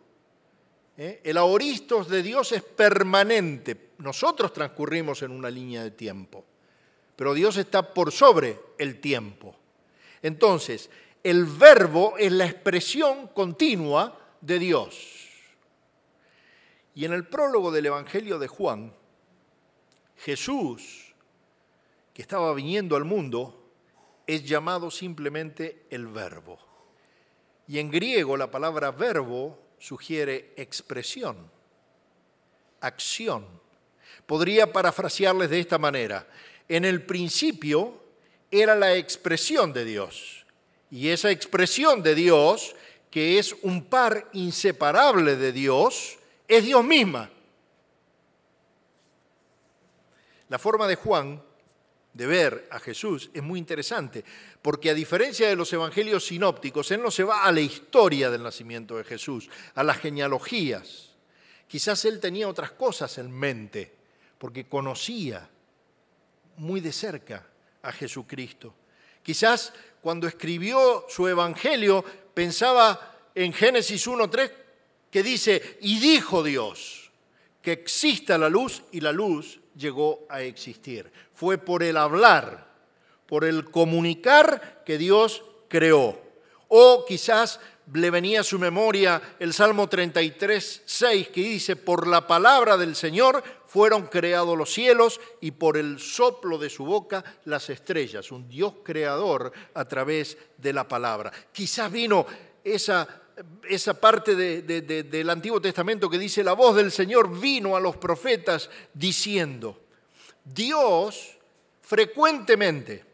¿eh? 0.97 1.20
El 1.25 1.37
aoristos 1.37 2.09
de 2.09 2.23
Dios 2.23 2.52
es 2.52 2.62
permanente. 2.62 3.90
Nosotros 3.99 4.52
transcurrimos 4.52 5.23
en 5.23 5.30
una 5.32 5.50
línea 5.50 5.82
de 5.82 5.90
tiempo, 5.90 6.44
pero 7.16 7.35
Dios 7.35 7.56
está 7.56 7.94
por 7.94 8.12
sobre 8.12 8.59
el 8.78 9.00
tiempo. 9.00 9.54
Entonces, 10.23 10.90
el 11.23 11.44
verbo 11.44 12.16
es 12.18 12.32
la 12.32 12.47
expresión 12.47 13.28
continua 13.28 14.18
de 14.40 14.59
Dios. 14.59 15.28
Y 16.94 17.04
en 17.04 17.12
el 17.12 17.26
prólogo 17.26 17.70
del 17.70 17.87
Evangelio 17.87 18.38
de 18.38 18.49
Juan, 18.49 18.92
Jesús, 20.25 21.15
que 22.12 22.23
estaba 22.23 22.53
viniendo 22.53 22.97
al 22.97 23.05
mundo, 23.05 23.57
es 24.27 24.45
llamado 24.45 24.91
simplemente 24.91 25.87
el 25.91 26.07
verbo. 26.07 26.59
Y 27.67 27.79
en 27.79 27.91
griego 27.91 28.37
la 28.37 28.50
palabra 28.50 28.91
verbo 28.91 29.59
sugiere 29.79 30.53
expresión, 30.57 31.50
acción. 32.81 33.47
Podría 34.27 34.73
parafrasearles 34.73 35.49
de 35.49 35.61
esta 35.61 35.79
manera. 35.79 36.27
En 36.69 36.85
el 36.85 37.03
principio 37.03 38.03
era 38.50 38.75
la 38.75 38.95
expresión 38.97 39.73
de 39.73 39.85
Dios. 39.85 40.45
Y 40.91 41.09
esa 41.09 41.31
expresión 41.31 42.03
de 42.03 42.15
Dios, 42.15 42.75
que 43.11 43.39
es 43.39 43.55
un 43.62 43.85
par 43.85 44.29
inseparable 44.33 45.37
de 45.37 45.53
Dios, 45.53 46.19
es 46.47 46.65
Dios 46.65 46.85
misma. 46.85 47.31
La 50.50 50.59
forma 50.59 50.87
de 50.87 50.97
Juan 50.97 51.42
de 52.12 52.26
ver 52.26 52.69
a 52.73 52.80
Jesús 52.80 53.30
es 53.33 53.42
muy 53.42 53.59
interesante, 53.61 54.25
porque 54.61 54.90
a 54.90 54.95
diferencia 54.95 55.49
de 55.49 55.54
los 55.54 55.73
evangelios 55.73 56.26
sinópticos, 56.26 56.90
él 56.90 57.00
no 57.00 57.11
se 57.12 57.23
va 57.23 57.45
a 57.45 57.52
la 57.52 57.61
historia 57.61 58.30
del 58.30 58.42
nacimiento 58.42 58.97
de 58.97 59.04
Jesús, 59.04 59.49
a 59.76 59.85
las 59.85 59.99
genealogías. 59.99 61.11
Quizás 61.69 62.04
él 62.04 62.19
tenía 62.19 62.49
otras 62.49 62.73
cosas 62.73 63.16
en 63.19 63.30
mente, 63.30 63.95
porque 64.38 64.69
conocía 64.69 65.49
muy 66.57 66.80
de 66.80 66.92
cerca 66.92 67.47
a 67.83 67.92
Jesucristo. 67.92 68.75
Quizás 69.23 69.73
cuando 70.02 70.26
escribió 70.26 71.07
su 71.09 71.28
evangelio 71.28 72.04
pensaba 72.35 73.28
en 73.37 73.52
Génesis 73.52 74.04
1.3 74.09 74.52
que 75.12 75.23
dice, 75.23 75.78
y 75.80 76.00
dijo 76.00 76.42
Dios 76.42 77.12
que 77.62 77.71
exista 77.71 78.37
la 78.37 78.49
luz 78.49 78.83
y 78.90 79.00
la 79.00 79.12
luz 79.12 79.60
llegó 79.75 80.27
a 80.29 80.43
existir. 80.43 81.11
Fue 81.33 81.59
por 81.59 81.83
el 81.83 81.97
hablar, 81.97 82.69
por 83.27 83.45
el 83.45 83.71
comunicar 83.71 84.83
que 84.85 84.99
Dios 84.99 85.45
creó. 85.69 86.19
O 86.69 87.05
quizás 87.07 87.61
le 87.93 88.11
venía 88.11 88.41
a 88.41 88.45
su 88.45 88.59
memoria 88.59 89.21
el 89.39 89.53
Salmo 89.53 89.89
33, 89.89 90.83
6, 90.85 91.29
que 91.29 91.41
dice, 91.41 91.77
por 91.77 92.07
la 92.07 92.27
palabra 92.27 92.77
del 92.77 92.95
Señor 92.95 93.43
fueron 93.67 94.07
creados 94.07 94.57
los 94.57 94.73
cielos 94.73 95.21
y 95.41 95.53
por 95.53 95.77
el 95.77 95.99
soplo 95.99 96.59
de 96.59 96.71
su 96.71 96.85
boca 96.85 97.25
las 97.45 97.71
estrellas. 97.71 98.31
Un 98.33 98.49
Dios 98.49 98.75
creador 98.85 99.53
a 99.75 99.85
través 99.87 100.39
de 100.57 100.73
la 100.73 100.87
palabra. 100.87 101.33
Quizás 101.53 101.91
vino 101.91 102.27
esa 102.62 103.07
esa 103.68 103.99
parte 104.00 104.35
del 104.35 105.30
Antiguo 105.30 105.61
Testamento 105.61 106.09
que 106.11 106.18
dice, 106.18 106.44
la 106.44 106.52
voz 106.52 106.76
del 106.76 106.90
Señor 106.90 107.38
vino 107.38 107.76
a 107.76 107.80
los 107.80 107.97
profetas 107.97 108.70
diciendo, 108.94 109.85
Dios 110.44 111.37
frecuentemente 111.80 113.04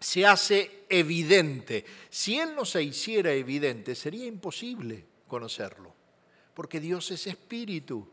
se 0.00 0.26
hace 0.26 0.84
evidente. 0.88 1.84
Si 2.10 2.38
Él 2.38 2.54
no 2.54 2.64
se 2.64 2.82
hiciera 2.82 3.32
evidente, 3.32 3.94
sería 3.94 4.26
imposible 4.26 5.04
conocerlo, 5.26 5.94
porque 6.54 6.80
Dios 6.80 7.10
es 7.10 7.26
espíritu. 7.26 8.08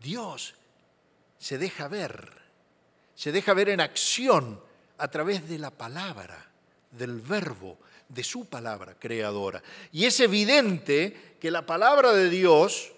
Dios 0.00 0.54
se 1.38 1.58
deja 1.58 1.88
ver, 1.88 2.30
se 3.14 3.32
deja 3.32 3.54
ver 3.54 3.70
en 3.70 3.80
acción 3.80 4.60
a 4.98 5.08
través 5.08 5.48
de 5.48 5.58
la 5.58 5.70
palabra, 5.70 6.50
del 6.90 7.20
verbo, 7.20 7.78
de 8.08 8.24
su 8.24 8.46
palabra 8.46 8.96
creadora. 8.98 9.62
Y 9.92 10.04
es 10.04 10.20
evidente 10.20 11.36
que 11.40 11.50
la 11.50 11.66
palabra 11.66 12.12
de 12.12 12.30
Dios 12.30 12.92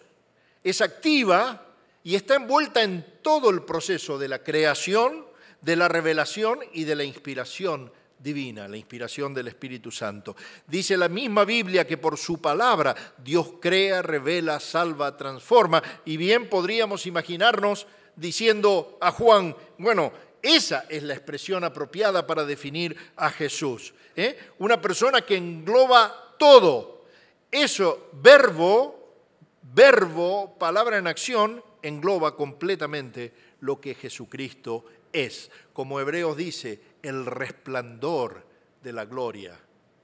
es 0.62 0.80
activa 0.80 1.66
y 2.02 2.14
está 2.14 2.36
envuelta 2.36 2.82
en 2.82 3.04
todo 3.22 3.50
el 3.50 3.62
proceso 3.62 4.18
de 4.18 4.28
la 4.28 4.42
creación, 4.42 5.26
de 5.60 5.76
la 5.76 5.88
revelación 5.88 6.60
y 6.72 6.84
de 6.84 6.94
la 6.94 7.04
inspiración 7.04 7.90
divina, 8.18 8.68
la 8.68 8.76
inspiración 8.76 9.34
del 9.34 9.48
Espíritu 9.48 9.90
Santo. 9.90 10.36
Dice 10.66 10.96
la 10.96 11.08
misma 11.08 11.44
Biblia 11.44 11.86
que 11.86 11.98
por 11.98 12.16
su 12.16 12.40
palabra 12.40 12.94
Dios 13.18 13.54
crea, 13.60 14.02
revela, 14.02 14.60
salva, 14.60 15.16
transforma. 15.16 15.82
Y 16.04 16.16
bien 16.16 16.48
podríamos 16.48 17.06
imaginarnos 17.06 17.86
diciendo 18.14 18.98
a 19.00 19.12
Juan, 19.12 19.54
bueno, 19.78 20.12
esa 20.46 20.86
es 20.88 21.02
la 21.02 21.14
expresión 21.14 21.64
apropiada 21.64 22.24
para 22.24 22.44
definir 22.44 22.96
a 23.16 23.30
Jesús. 23.30 23.92
¿eh? 24.14 24.38
Una 24.58 24.80
persona 24.80 25.22
que 25.22 25.36
engloba 25.36 26.36
todo. 26.38 27.04
Eso, 27.50 28.10
verbo, 28.12 29.14
verbo, 29.74 30.56
palabra 30.56 30.98
en 30.98 31.08
acción, 31.08 31.64
engloba 31.82 32.36
completamente 32.36 33.32
lo 33.60 33.80
que 33.80 33.94
Jesucristo 33.94 34.84
es. 35.12 35.50
Como 35.72 35.98
Hebreos 35.98 36.36
dice, 36.36 36.80
el 37.02 37.26
resplandor 37.26 38.44
de 38.82 38.92
la 38.92 39.04
gloria 39.04 39.58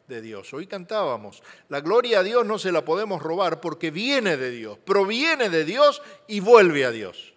de 0.08 0.20
Dios. 0.20 0.52
Hoy 0.52 0.66
cantábamos, 0.66 1.40
la 1.68 1.80
gloria 1.80 2.18
a 2.18 2.22
Dios 2.24 2.44
no 2.44 2.58
se 2.58 2.72
la 2.72 2.84
podemos 2.84 3.22
robar 3.22 3.60
porque 3.60 3.92
viene 3.92 4.36
de 4.36 4.50
Dios, 4.50 4.76
proviene 4.78 5.48
de 5.50 5.64
Dios 5.64 6.02
y 6.26 6.40
vuelve 6.40 6.84
a 6.84 6.90
Dios. 6.90 7.32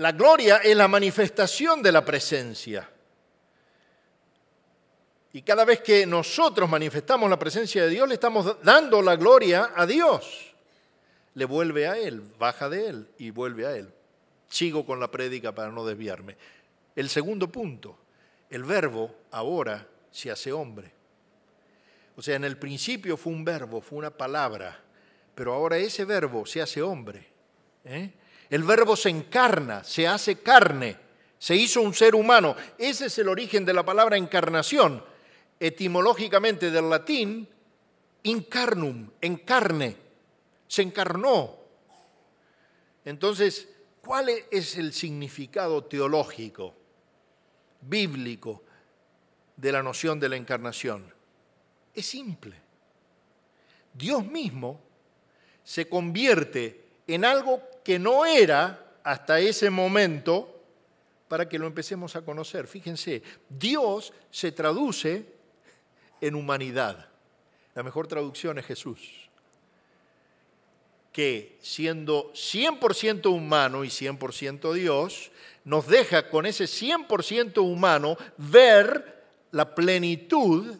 La 0.00 0.12
gloria 0.12 0.62
es 0.64 0.74
la 0.74 0.88
manifestación 0.88 1.82
de 1.82 1.92
la 1.92 2.02
presencia. 2.02 2.88
Y 5.34 5.42
cada 5.42 5.66
vez 5.66 5.82
que 5.82 6.06
nosotros 6.06 6.70
manifestamos 6.70 7.28
la 7.28 7.38
presencia 7.38 7.84
de 7.84 7.90
Dios, 7.90 8.08
le 8.08 8.14
estamos 8.14 8.62
dando 8.62 9.02
la 9.02 9.16
gloria 9.16 9.72
a 9.76 9.84
Dios. 9.84 10.54
Le 11.34 11.44
vuelve 11.44 11.86
a 11.86 11.98
Él, 11.98 12.22
baja 12.38 12.70
de 12.70 12.88
Él 12.88 13.08
y 13.18 13.30
vuelve 13.30 13.66
a 13.66 13.76
Él. 13.76 13.92
Sigo 14.48 14.86
con 14.86 15.00
la 15.00 15.10
prédica 15.10 15.54
para 15.54 15.70
no 15.70 15.84
desviarme. 15.84 16.34
El 16.96 17.10
segundo 17.10 17.52
punto, 17.52 17.98
el 18.48 18.64
verbo 18.64 19.14
ahora 19.32 19.86
se 20.10 20.30
hace 20.30 20.50
hombre. 20.50 20.90
O 22.16 22.22
sea, 22.22 22.36
en 22.36 22.44
el 22.44 22.56
principio 22.56 23.18
fue 23.18 23.34
un 23.34 23.44
verbo, 23.44 23.82
fue 23.82 23.98
una 23.98 24.10
palabra, 24.10 24.80
pero 25.34 25.52
ahora 25.52 25.76
ese 25.76 26.06
verbo 26.06 26.46
se 26.46 26.62
hace 26.62 26.80
hombre. 26.80 27.28
¿eh? 27.84 28.12
El 28.50 28.64
verbo 28.64 28.96
se 28.96 29.08
encarna, 29.08 29.84
se 29.84 30.08
hace 30.08 30.40
carne, 30.40 30.96
se 31.38 31.54
hizo 31.54 31.80
un 31.80 31.94
ser 31.94 32.16
humano. 32.16 32.56
Ese 32.76 33.06
es 33.06 33.18
el 33.18 33.28
origen 33.28 33.64
de 33.64 33.72
la 33.72 33.84
palabra 33.84 34.16
encarnación 34.16 35.02
etimológicamente 35.60 36.70
del 36.70 36.90
latín, 36.90 37.48
incarnum, 38.24 39.10
encarne, 39.20 39.96
se 40.66 40.82
encarnó. 40.82 41.58
Entonces, 43.04 43.68
¿cuál 44.00 44.30
es 44.50 44.76
el 44.76 44.92
significado 44.92 45.84
teológico, 45.84 46.74
bíblico, 47.82 48.64
de 49.56 49.72
la 49.72 49.82
noción 49.82 50.18
de 50.18 50.28
la 50.28 50.36
encarnación? 50.36 51.12
Es 51.94 52.06
simple. 52.06 52.56
Dios 53.92 54.24
mismo 54.24 54.80
se 55.62 55.88
convierte 55.88 56.84
en 57.06 57.24
algo 57.24 57.62
que 57.84 57.98
no 57.98 58.26
era 58.26 58.92
hasta 59.02 59.40
ese 59.40 59.70
momento 59.70 60.60
para 61.28 61.48
que 61.48 61.58
lo 61.58 61.66
empecemos 61.66 62.16
a 62.16 62.22
conocer. 62.22 62.66
Fíjense, 62.66 63.22
Dios 63.48 64.12
se 64.30 64.52
traduce 64.52 65.24
en 66.20 66.34
humanidad. 66.34 67.08
La 67.74 67.82
mejor 67.82 68.08
traducción 68.08 68.58
es 68.58 68.66
Jesús, 68.66 69.30
que 71.12 71.56
siendo 71.60 72.32
100% 72.32 73.26
humano 73.26 73.84
y 73.84 73.88
100% 73.88 74.72
Dios, 74.72 75.30
nos 75.64 75.86
deja 75.86 76.28
con 76.28 76.46
ese 76.46 76.64
100% 76.64 77.58
humano 77.58 78.16
ver 78.36 79.22
la 79.52 79.74
plenitud 79.74 80.76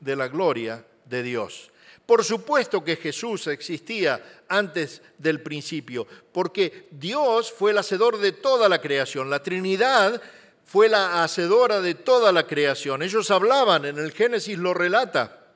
de 0.00 0.16
la 0.16 0.28
gloria 0.28 0.84
de 1.06 1.22
Dios. 1.22 1.72
Por 2.08 2.24
supuesto 2.24 2.82
que 2.82 2.96
Jesús 2.96 3.48
existía 3.48 4.42
antes 4.48 5.02
del 5.18 5.42
principio, 5.42 6.06
porque 6.32 6.88
Dios 6.90 7.52
fue 7.52 7.72
el 7.72 7.76
hacedor 7.76 8.16
de 8.16 8.32
toda 8.32 8.66
la 8.70 8.80
creación. 8.80 9.28
La 9.28 9.42
Trinidad 9.42 10.18
fue 10.64 10.88
la 10.88 11.22
hacedora 11.22 11.82
de 11.82 11.94
toda 11.94 12.32
la 12.32 12.46
creación. 12.46 13.02
Ellos 13.02 13.30
hablaban, 13.30 13.84
en 13.84 13.98
el 13.98 14.12
Génesis 14.12 14.56
lo 14.56 14.72
relata, 14.72 15.48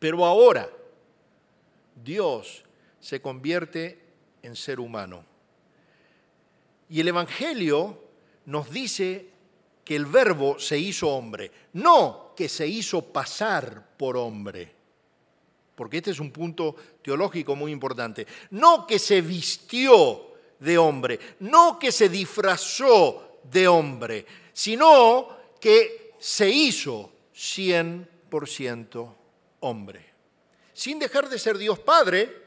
pero 0.00 0.26
ahora 0.26 0.68
Dios 2.02 2.64
se 2.98 3.20
convierte 3.20 4.00
en 4.42 4.56
ser 4.56 4.80
humano. 4.80 5.24
Y 6.88 7.02
el 7.02 7.06
Evangelio 7.06 8.02
nos 8.46 8.68
dice 8.68 9.28
que 9.84 9.94
el 9.94 10.06
verbo 10.06 10.58
se 10.58 10.76
hizo 10.76 11.08
hombre, 11.10 11.52
no 11.74 12.32
que 12.36 12.48
se 12.48 12.66
hizo 12.66 13.12
pasar 13.12 13.96
por 13.96 14.16
hombre, 14.16 14.73
porque 15.74 15.98
este 15.98 16.10
es 16.12 16.20
un 16.20 16.30
punto 16.30 16.76
teológico 17.02 17.56
muy 17.56 17.72
importante, 17.72 18.26
no 18.50 18.86
que 18.86 18.98
se 18.98 19.20
vistió 19.20 20.34
de 20.58 20.78
hombre, 20.78 21.18
no 21.40 21.78
que 21.78 21.90
se 21.92 22.08
disfrazó 22.08 23.40
de 23.42 23.68
hombre, 23.68 24.26
sino 24.52 25.36
que 25.60 26.14
se 26.18 26.48
hizo 26.48 27.12
100% 27.34 29.14
hombre, 29.60 30.12
sin 30.72 30.98
dejar 30.98 31.28
de 31.28 31.38
ser 31.38 31.58
Dios 31.58 31.78
Padre, 31.78 32.44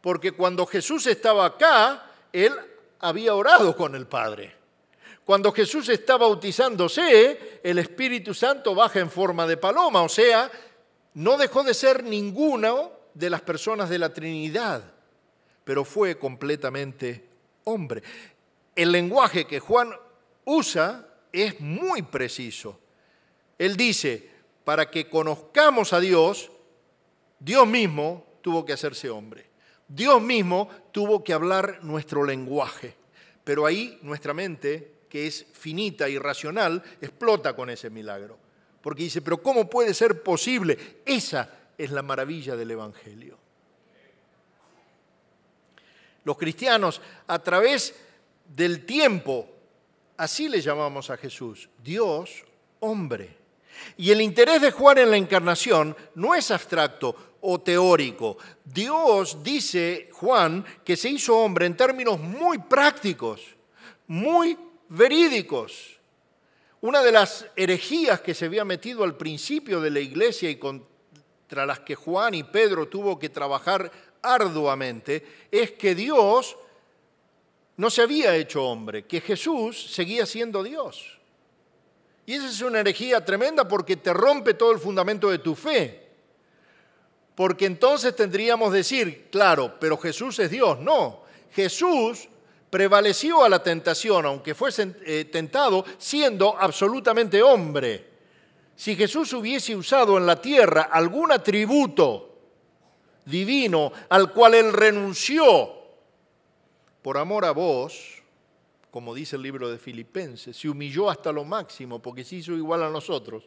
porque 0.00 0.32
cuando 0.32 0.66
Jesús 0.66 1.06
estaba 1.06 1.46
acá, 1.46 2.10
Él 2.32 2.52
había 3.00 3.34
orado 3.34 3.76
con 3.76 3.94
el 3.94 4.06
Padre. 4.06 4.54
Cuando 5.24 5.50
Jesús 5.52 5.88
está 5.88 6.18
bautizándose, 6.18 7.60
el 7.62 7.78
Espíritu 7.78 8.34
Santo 8.34 8.74
baja 8.74 9.00
en 9.00 9.10
forma 9.10 9.46
de 9.46 9.56
paloma, 9.56 10.02
o 10.02 10.08
sea, 10.08 10.50
no 11.14 11.36
dejó 11.36 11.62
de 11.62 11.74
ser 11.74 12.04
ninguna 12.04 12.74
de 13.14 13.30
las 13.30 13.42
personas 13.42 13.88
de 13.88 13.98
la 13.98 14.12
Trinidad, 14.12 14.82
pero 15.64 15.84
fue 15.84 16.18
completamente 16.18 17.24
hombre. 17.64 18.02
El 18.74 18.92
lenguaje 18.92 19.46
que 19.46 19.60
Juan 19.60 19.92
usa 20.44 21.08
es 21.32 21.60
muy 21.60 22.02
preciso. 22.02 22.78
Él 23.58 23.76
dice, 23.76 24.30
para 24.64 24.90
que 24.90 25.08
conozcamos 25.08 25.92
a 25.92 26.00
Dios, 26.00 26.50
Dios 27.38 27.66
mismo 27.66 28.26
tuvo 28.42 28.64
que 28.64 28.72
hacerse 28.72 29.08
hombre. 29.08 29.46
Dios 29.86 30.20
mismo 30.20 30.68
tuvo 30.92 31.22
que 31.22 31.32
hablar 31.32 31.78
nuestro 31.82 32.24
lenguaje. 32.24 32.96
Pero 33.44 33.66
ahí 33.66 33.98
nuestra 34.02 34.34
mente, 34.34 35.02
que 35.08 35.26
es 35.26 35.46
finita 35.52 36.08
y 36.08 36.18
racional, 36.18 36.82
explota 37.00 37.54
con 37.54 37.70
ese 37.70 37.90
milagro. 37.90 38.38
Porque 38.84 39.02
dice, 39.02 39.20
pero 39.20 39.42
¿cómo 39.42 39.68
puede 39.68 39.94
ser 39.94 40.22
posible? 40.22 41.00
Esa 41.04 41.50
es 41.76 41.90
la 41.90 42.02
maravilla 42.02 42.54
del 42.54 42.70
Evangelio. 42.70 43.36
Los 46.22 46.38
cristianos, 46.38 47.00
a 47.26 47.40
través 47.40 47.96
del 48.46 48.86
tiempo, 48.86 49.48
Así 50.16 50.48
le 50.48 50.60
llamamos 50.60 51.10
a 51.10 51.16
Jesús, 51.16 51.68
Dios 51.82 52.44
hombre. 52.80 53.36
Y 53.96 54.12
el 54.12 54.20
interés 54.20 54.62
de 54.62 54.70
Juan 54.70 54.98
en 54.98 55.10
la 55.10 55.16
encarnación 55.16 55.96
no 56.14 56.34
es 56.34 56.50
abstracto 56.52 57.36
o 57.40 57.60
teórico. 57.60 58.38
Dios, 58.64 59.42
dice 59.42 60.08
Juan, 60.12 60.64
que 60.84 60.96
se 60.96 61.08
hizo 61.08 61.36
hombre 61.36 61.66
en 61.66 61.76
términos 61.76 62.20
muy 62.20 62.58
prácticos, 62.58 63.42
muy 64.06 64.56
verídicos. 64.88 65.93
Una 66.84 67.02
de 67.02 67.12
las 67.12 67.46
herejías 67.56 68.20
que 68.20 68.34
se 68.34 68.44
había 68.44 68.62
metido 68.62 69.04
al 69.04 69.16
principio 69.16 69.80
de 69.80 69.90
la 69.90 70.00
iglesia 70.00 70.50
y 70.50 70.56
contra 70.56 71.64
las 71.64 71.80
que 71.80 71.94
Juan 71.94 72.34
y 72.34 72.42
Pedro 72.42 72.88
tuvo 72.88 73.18
que 73.18 73.30
trabajar 73.30 73.90
arduamente 74.20 75.46
es 75.50 75.72
que 75.72 75.94
Dios 75.94 76.58
no 77.78 77.88
se 77.88 78.02
había 78.02 78.36
hecho 78.36 78.64
hombre, 78.64 79.06
que 79.06 79.22
Jesús 79.22 79.94
seguía 79.94 80.26
siendo 80.26 80.62
Dios. 80.62 81.18
Y 82.26 82.34
esa 82.34 82.50
es 82.50 82.60
una 82.60 82.80
herejía 82.80 83.24
tremenda 83.24 83.66
porque 83.66 83.96
te 83.96 84.12
rompe 84.12 84.52
todo 84.52 84.70
el 84.70 84.78
fundamento 84.78 85.30
de 85.30 85.38
tu 85.38 85.54
fe. 85.54 86.06
Porque 87.34 87.64
entonces 87.64 88.14
tendríamos 88.14 88.74
decir, 88.74 89.28
claro, 89.30 89.76
pero 89.80 89.96
Jesús 89.96 90.38
es 90.38 90.50
Dios. 90.50 90.78
No, 90.80 91.22
Jesús 91.50 92.28
prevaleció 92.74 93.44
a 93.44 93.48
la 93.48 93.62
tentación, 93.62 94.26
aunque 94.26 94.52
fuese 94.52 94.96
eh, 95.06 95.26
tentado 95.26 95.84
siendo 95.96 96.58
absolutamente 96.58 97.40
hombre. 97.40 98.04
Si 98.74 98.96
Jesús 98.96 99.32
hubiese 99.32 99.76
usado 99.76 100.18
en 100.18 100.26
la 100.26 100.40
tierra 100.40 100.88
algún 100.90 101.30
atributo 101.30 102.36
divino 103.26 103.92
al 104.08 104.32
cual 104.32 104.54
él 104.54 104.72
renunció 104.72 105.72
por 107.00 107.16
amor 107.16 107.44
a 107.44 107.52
vos, 107.52 108.20
como 108.90 109.14
dice 109.14 109.36
el 109.36 109.42
libro 109.42 109.70
de 109.70 109.78
Filipenses, 109.78 110.56
se 110.56 110.68
humilló 110.68 111.08
hasta 111.08 111.30
lo 111.30 111.44
máximo 111.44 112.02
porque 112.02 112.24
se 112.24 112.34
hizo 112.34 112.54
igual 112.54 112.82
a 112.82 112.90
nosotros. 112.90 113.44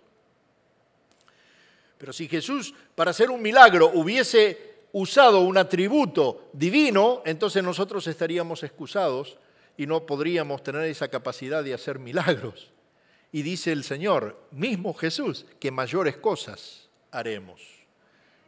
Pero 1.97 2.13
si 2.13 2.29
Jesús 2.29 2.73
para 2.95 3.11
hacer 3.11 3.29
un 3.29 3.41
milagro 3.41 3.91
hubiese 3.93 4.76
usado 4.91 5.41
un 5.41 5.57
atributo 5.57 6.49
divino, 6.53 7.21
entonces 7.25 7.63
nosotros 7.63 8.07
estaríamos 8.07 8.63
excusados 8.63 9.37
y 9.77 9.85
no 9.85 10.05
podríamos 10.05 10.63
tener 10.63 10.83
esa 10.83 11.07
capacidad 11.07 11.63
de 11.63 11.73
hacer 11.73 11.99
milagros. 11.99 12.71
Y 13.31 13.41
dice 13.41 13.71
el 13.71 13.83
Señor, 13.83 14.37
mismo 14.51 14.93
Jesús, 14.93 15.45
que 15.59 15.69
mayores 15.69 16.17
cosas 16.17 16.89
haremos. 17.11 17.61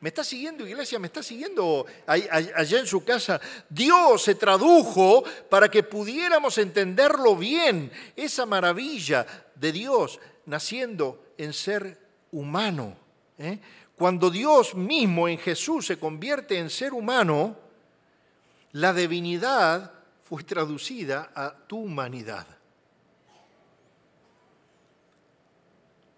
¿Me 0.02 0.10
está 0.10 0.24
siguiendo, 0.24 0.66
iglesia? 0.66 0.98
¿Me 0.98 1.08
está 1.08 1.22
siguiendo 1.22 1.86
allá 2.08 2.80
en 2.80 2.88
su 2.88 3.04
casa? 3.04 3.42
Dios 3.70 4.24
se 4.24 4.36
tradujo 4.36 5.24
para 5.50 5.70
que 5.70 5.84
pudiéramos 5.84 6.58
entenderlo 6.58 7.36
bien, 7.36 7.92
esa 8.16 8.46
maravilla 8.46 9.26
de 9.56 9.74
Dios 9.74 10.20
naciendo 10.46 11.34
en 11.38 11.52
ser 11.52 11.98
humano. 12.32 12.96
¿eh? 13.38 13.60
Cuando 14.00 14.30
Dios 14.30 14.76
mismo 14.76 15.28
en 15.28 15.38
Jesús 15.38 15.88
se 15.88 16.00
convierte 16.00 16.58
en 16.58 16.70
ser 16.70 16.94
humano, 16.94 17.58
la 18.72 18.94
divinidad 18.94 19.92
fue 20.24 20.42
traducida 20.44 21.34
a 21.36 21.54
tu 21.68 21.80
humanidad. 21.80 22.48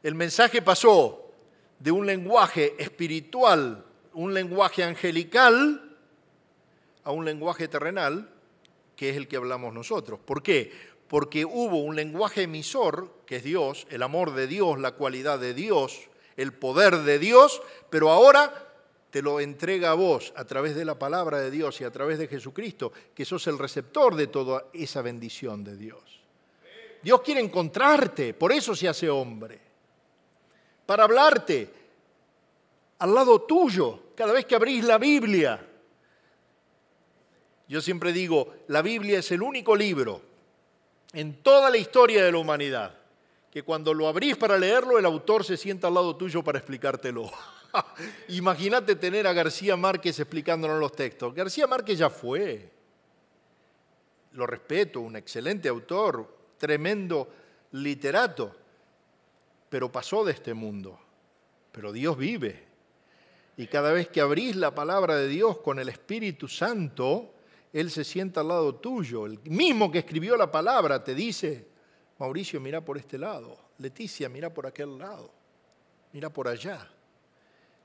El 0.04 0.14
mensaje 0.14 0.62
pasó 0.62 1.32
de 1.80 1.90
un 1.92 2.06
lenguaje 2.06 2.76
espiritual, 2.78 3.84
un 4.14 4.32
lenguaje 4.32 4.84
angelical, 4.84 5.98
a 7.04 7.10
un 7.10 7.26
lenguaje 7.26 7.68
terrenal, 7.68 8.30
que 8.96 9.10
es 9.10 9.18
el 9.18 9.28
que 9.28 9.38
hablamos 9.38 9.74
nosotros. 9.74 10.20
¿Por 10.20 10.44
qué? 10.44 10.72
Porque 11.08 11.46
hubo 11.46 11.78
un 11.78 11.96
lenguaje 11.96 12.44
emisor, 12.44 13.24
que 13.26 13.38
es 13.38 13.44
Dios, 13.44 13.88
el 13.90 14.04
amor 14.04 14.36
de 14.36 14.46
Dios, 14.46 14.80
la 14.80 14.92
cualidad 14.92 15.40
de 15.40 15.56
Dios, 15.56 16.11
el 16.42 16.54
poder 16.54 16.98
de 16.98 17.20
Dios, 17.20 17.62
pero 17.90 18.10
ahora 18.10 18.68
te 19.10 19.22
lo 19.22 19.40
entrega 19.40 19.92
a 19.92 19.96
vos 19.96 20.34
a 20.36 20.46
través 20.46 20.76
de 20.76 20.86
la 20.86 20.98
palabra 20.98 21.40
de 21.40 21.52
Dios 21.52 21.80
y 21.82 21.84
a 21.84 21.92
través 21.92 22.18
de 22.18 22.28
Jesucristo, 22.28 22.92
que 23.14 23.26
sos 23.26 23.46
el 23.48 23.60
receptor 23.60 24.16
de 24.16 24.28
toda 24.28 24.66
esa 24.74 25.02
bendición 25.02 25.64
de 25.64 25.76
Dios. 25.76 26.22
Dios 27.04 27.22
quiere 27.22 27.42
encontrarte, 27.42 28.34
por 28.34 28.52
eso 28.52 28.76
se 28.76 28.88
hace 28.88 29.10
hombre, 29.10 29.60
para 30.86 31.04
hablarte 31.04 31.70
al 33.00 33.14
lado 33.14 33.42
tuyo, 33.42 34.12
cada 34.16 34.34
vez 34.34 34.46
que 34.46 34.56
abrís 34.56 34.84
la 34.86 34.98
Biblia. 34.98 35.68
Yo 37.68 37.82
siempre 37.82 38.14
digo, 38.14 38.54
la 38.68 38.82
Biblia 38.82 39.20
es 39.20 39.32
el 39.32 39.42
único 39.42 39.76
libro 39.76 40.22
en 41.14 41.42
toda 41.42 41.70
la 41.70 41.78
historia 41.78 42.24
de 42.24 42.32
la 42.32 42.38
humanidad 42.38 43.01
que 43.52 43.64
cuando 43.64 43.94
lo 43.94 44.08
abrís 44.08 44.38
para 44.38 44.58
leerlo, 44.58 44.98
el 44.98 45.06
autor 45.06 45.44
se 45.44 45.58
sienta 45.58 45.88
al 45.88 45.96
lado 45.96 46.16
tuyo 46.16 46.42
para 46.42 46.58
explicártelo. 46.58 47.30
Imagínate 48.30 48.96
tener 48.96 49.28
a 49.28 49.34
García 49.34 49.76
Márquez 49.76 50.20
explicándonos 50.20 50.80
los 50.80 50.94
textos. 50.94 51.36
García 51.36 51.68
Márquez 51.68 52.00
ya 52.00 52.10
fue. 52.10 52.72
Lo 54.32 54.48
respeto, 54.48 55.02
un 55.02 55.18
excelente 55.18 55.68
autor, 55.68 56.34
tremendo 56.58 57.28
literato, 57.72 58.56
pero 59.70 59.92
pasó 59.92 60.24
de 60.24 60.32
este 60.32 60.54
mundo. 60.54 60.98
Pero 61.74 61.92
Dios 61.92 62.18
vive. 62.18 62.72
Y 63.58 63.68
cada 63.68 63.92
vez 63.92 64.08
que 64.08 64.22
abrís 64.22 64.56
la 64.56 64.74
palabra 64.74 65.18
de 65.18 65.28
Dios 65.28 65.58
con 65.58 65.78
el 65.78 65.90
Espíritu 65.90 66.48
Santo, 66.48 67.34
Él 67.74 67.92
se 67.92 68.06
sienta 68.06 68.40
al 68.40 68.48
lado 68.48 68.76
tuyo. 68.76 69.26
El 69.26 69.40
mismo 69.44 69.92
que 69.92 70.00
escribió 70.00 70.38
la 70.38 70.50
palabra 70.50 71.04
te 71.04 71.14
dice, 71.14 71.68
Mauricio, 72.22 72.62
mira 72.62 72.82
por 72.82 73.00
este 73.00 73.18
lado. 73.18 73.58
Leticia, 73.80 74.30
mira 74.30 74.54
por 74.54 74.68
aquel 74.68 74.96
lado. 74.96 75.32
Mira 76.14 76.30
por 76.30 76.48
allá. 76.48 76.88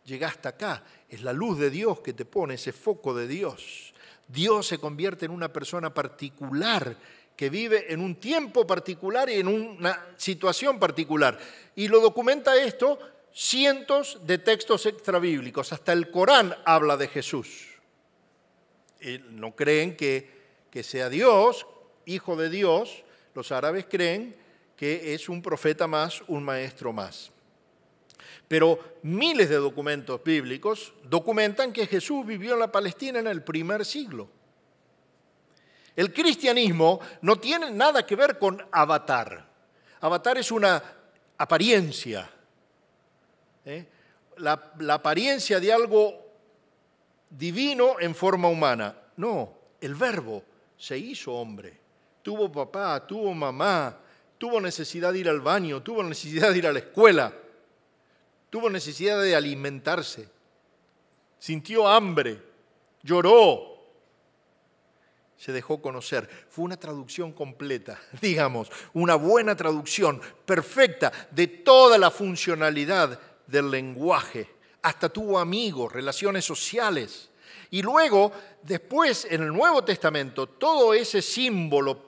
Llega 0.04 0.28
hasta 0.28 0.50
acá. 0.50 0.84
Es 1.08 1.22
la 1.22 1.32
luz 1.32 1.58
de 1.58 1.70
Dios 1.70 2.00
que 2.00 2.12
te 2.12 2.26
pone, 2.26 2.54
ese 2.54 2.74
foco 2.74 3.14
de 3.14 3.26
Dios. 3.26 3.94
Dios 4.28 4.66
se 4.66 4.76
convierte 4.76 5.24
en 5.24 5.30
una 5.30 5.50
persona 5.50 5.94
particular 5.94 6.98
que 7.34 7.48
vive 7.48 7.90
en 7.90 8.00
un 8.00 8.16
tiempo 8.16 8.66
particular 8.66 9.30
y 9.30 9.40
en 9.40 9.48
una 9.48 10.06
situación 10.18 10.78
particular. 10.78 11.38
Y 11.74 11.88
lo 11.88 12.02
documenta 12.02 12.62
esto 12.62 12.98
cientos 13.32 14.18
de 14.26 14.36
textos 14.36 14.84
extrabíblicos. 14.84 15.72
Hasta 15.72 15.94
el 15.94 16.10
Corán 16.10 16.54
habla 16.66 16.98
de 16.98 17.08
Jesús. 17.08 17.68
no 19.30 19.56
creen 19.56 19.96
que, 19.96 20.28
que 20.70 20.82
sea 20.82 21.08
Dios, 21.08 21.66
hijo 22.04 22.36
de 22.36 22.50
Dios, 22.50 23.02
los 23.36 23.52
árabes 23.52 23.84
creen 23.84 24.34
que 24.74 25.12
es 25.14 25.28
un 25.28 25.42
profeta 25.42 25.86
más, 25.86 26.22
un 26.26 26.42
maestro 26.42 26.90
más. 26.90 27.30
Pero 28.48 28.98
miles 29.02 29.50
de 29.50 29.56
documentos 29.56 30.22
bíblicos 30.24 30.94
documentan 31.04 31.70
que 31.70 31.86
Jesús 31.86 32.24
vivió 32.24 32.54
en 32.54 32.60
la 32.60 32.72
Palestina 32.72 33.18
en 33.18 33.26
el 33.26 33.42
primer 33.42 33.84
siglo. 33.84 34.28
El 35.94 36.12
cristianismo 36.14 36.98
no 37.20 37.36
tiene 37.36 37.70
nada 37.70 38.06
que 38.06 38.16
ver 38.16 38.38
con 38.38 38.64
avatar. 38.72 39.46
Avatar 40.00 40.38
es 40.38 40.50
una 40.50 40.82
apariencia, 41.36 42.30
¿eh? 43.66 43.86
la, 44.38 44.72
la 44.78 44.94
apariencia 44.94 45.60
de 45.60 45.72
algo 45.72 46.26
divino 47.28 48.00
en 48.00 48.14
forma 48.14 48.48
humana. 48.48 48.96
No, 49.16 49.52
el 49.80 49.94
verbo 49.94 50.42
se 50.78 50.96
hizo 50.96 51.34
hombre 51.34 51.85
tuvo 52.26 52.50
papá, 52.50 53.06
tuvo 53.06 53.32
mamá, 53.32 53.96
tuvo 54.36 54.60
necesidad 54.60 55.12
de 55.12 55.20
ir 55.20 55.28
al 55.28 55.40
baño, 55.40 55.80
tuvo 55.80 56.02
necesidad 56.02 56.50
de 56.50 56.58
ir 56.58 56.66
a 56.66 56.72
la 56.72 56.80
escuela, 56.80 57.32
tuvo 58.50 58.68
necesidad 58.68 59.22
de 59.22 59.36
alimentarse, 59.36 60.28
sintió 61.38 61.86
hambre, 61.86 62.42
lloró, 63.04 63.78
se 65.36 65.52
dejó 65.52 65.80
conocer. 65.80 66.28
Fue 66.50 66.64
una 66.64 66.76
traducción 66.76 67.30
completa, 67.30 67.96
digamos, 68.20 68.72
una 68.92 69.14
buena 69.14 69.54
traducción, 69.54 70.20
perfecta, 70.44 71.12
de 71.30 71.46
toda 71.46 71.96
la 71.96 72.10
funcionalidad 72.10 73.20
del 73.46 73.70
lenguaje. 73.70 74.50
Hasta 74.82 75.08
tuvo 75.08 75.38
amigos, 75.38 75.92
relaciones 75.92 76.44
sociales. 76.44 77.30
Y 77.70 77.82
luego, 77.82 78.32
después, 78.62 79.28
en 79.30 79.42
el 79.42 79.52
Nuevo 79.52 79.84
Testamento, 79.84 80.48
todo 80.48 80.92
ese 80.92 81.22
símbolo 81.22 82.05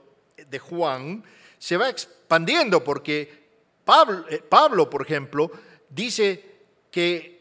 de 0.49 0.59
Juan 0.59 1.25
se 1.59 1.77
va 1.77 1.89
expandiendo 1.89 2.83
porque 2.83 3.49
Pablo, 3.85 4.27
eh, 4.29 4.43
Pablo, 4.47 4.89
por 4.89 5.03
ejemplo, 5.03 5.51
dice 5.89 6.45
que 6.91 7.39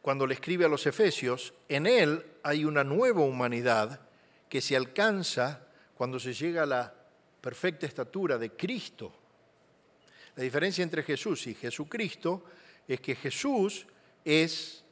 cuando 0.00 0.26
le 0.26 0.34
escribe 0.34 0.64
a 0.64 0.68
los 0.68 0.86
Efesios, 0.86 1.54
en 1.68 1.86
él 1.86 2.24
hay 2.42 2.64
una 2.64 2.84
nueva 2.84 3.20
humanidad 3.20 4.00
que 4.48 4.60
se 4.60 4.76
alcanza 4.76 5.66
cuando 5.94 6.18
se 6.18 6.34
llega 6.34 6.64
a 6.64 6.66
la 6.66 6.94
perfecta 7.40 7.86
estatura 7.86 8.38
de 8.38 8.50
Cristo. 8.50 9.12
La 10.34 10.42
diferencia 10.42 10.82
entre 10.82 11.02
Jesús 11.02 11.46
y 11.46 11.54
Jesucristo 11.54 12.44
es 12.88 13.00
que 13.00 13.14
Jesús 13.14 13.86
es 14.24 14.84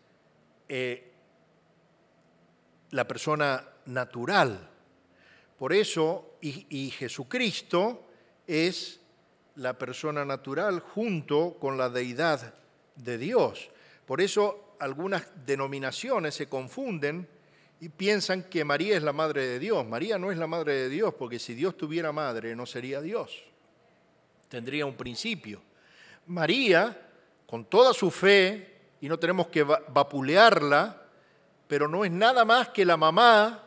eh, 0.68 1.12
la 2.90 3.07
persona 3.07 3.66
natural, 3.87 4.69
por 5.61 5.75
eso, 5.75 6.38
y, 6.40 6.88
Jesucristo 6.88 8.07
es 8.46 8.99
la 9.57 9.77
persona 9.77 10.25
natural 10.25 10.81
junto 10.81 11.59
con 11.61 11.77
la 11.77 11.90
deidad 11.90 12.55
de 12.96 13.18
Dios. 13.18 13.68
Por 14.07 14.23
eso 14.23 14.77
algunas 14.79 15.27
denominaciones 15.44 16.35
se 16.35 16.49
confunden 16.49 17.29
y 17.79 17.90
piensan 17.90 18.44
que 18.44 18.64
María 18.64 18.96
es 18.96 19.03
la 19.03 19.12
madre 19.12 19.46
de 19.46 19.59
Dios. 19.59 19.87
María 19.87 20.16
no 20.16 20.33
es 20.33 20.38
la 20.38 20.46
madre 20.46 20.73
de 20.73 20.88
Dios, 20.88 21.12
porque 21.12 21.38
si 21.38 21.53
Dios 21.53 21.77
tuviera 21.77 22.11
madre 22.11 22.57
no 22.57 22.64
sería 22.64 23.03
Dios. 23.03 23.44
Tendría 24.49 24.87
un 24.87 24.96
principio. 24.96 25.61
María, 26.29 27.07
con 27.46 27.66
toda 27.66 27.92
su 27.92 28.11
fe, 28.11 28.79
y 29.03 29.11
no 29.11 29.18
tenemos 29.18 29.49
que 29.49 29.62
vapulearla, 29.62 31.03
pero 31.68 31.87
no 31.87 32.03
es 32.03 32.11
nada 32.11 32.46
más 32.46 32.70
que 32.70 32.87
la 32.87 32.96
mamá 32.96 33.66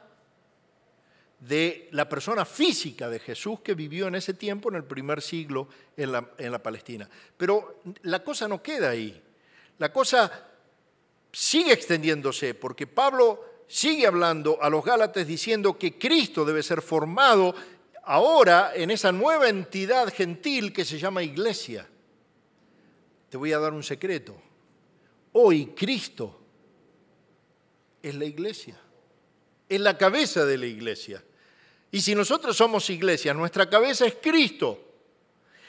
de 1.47 1.89
la 1.91 2.07
persona 2.07 2.45
física 2.45 3.09
de 3.09 3.19
Jesús 3.19 3.59
que 3.59 3.73
vivió 3.73 4.07
en 4.07 4.15
ese 4.15 4.33
tiempo, 4.33 4.69
en 4.69 4.75
el 4.75 4.85
primer 4.85 5.21
siglo, 5.21 5.67
en 5.97 6.11
la, 6.13 6.31
en 6.37 6.51
la 6.51 6.63
Palestina. 6.63 7.09
Pero 7.35 7.81
la 8.03 8.23
cosa 8.23 8.47
no 8.47 8.63
queda 8.63 8.91
ahí. 8.91 9.21
La 9.77 9.91
cosa 9.91 10.47
sigue 11.31 11.73
extendiéndose, 11.73 12.53
porque 12.53 12.87
Pablo 12.87 13.63
sigue 13.67 14.07
hablando 14.07 14.61
a 14.61 14.69
los 14.69 14.85
Gálatas 14.85 15.27
diciendo 15.27 15.77
que 15.77 15.97
Cristo 15.97 16.45
debe 16.45 16.63
ser 16.63 16.81
formado 16.81 17.53
ahora 18.03 18.71
en 18.75 18.91
esa 18.91 19.11
nueva 19.11 19.49
entidad 19.49 20.13
gentil 20.13 20.71
que 20.71 20.85
se 20.85 20.97
llama 20.97 21.23
iglesia. 21.23 21.87
Te 23.29 23.35
voy 23.37 23.51
a 23.51 23.59
dar 23.59 23.73
un 23.73 23.83
secreto. 23.83 24.39
Hoy 25.33 25.73
Cristo 25.75 26.39
es 28.01 28.15
la 28.15 28.25
iglesia, 28.25 28.79
es 29.67 29.81
la 29.81 29.97
cabeza 29.97 30.45
de 30.45 30.57
la 30.57 30.67
iglesia. 30.67 31.21
Y 31.93 32.01
si 32.01 32.15
nosotros 32.15 32.57
somos 32.57 32.89
iglesia, 32.89 33.35
nuestra 33.35 33.69
cabeza 33.69 34.07
es 34.07 34.15
Cristo. 34.19 34.79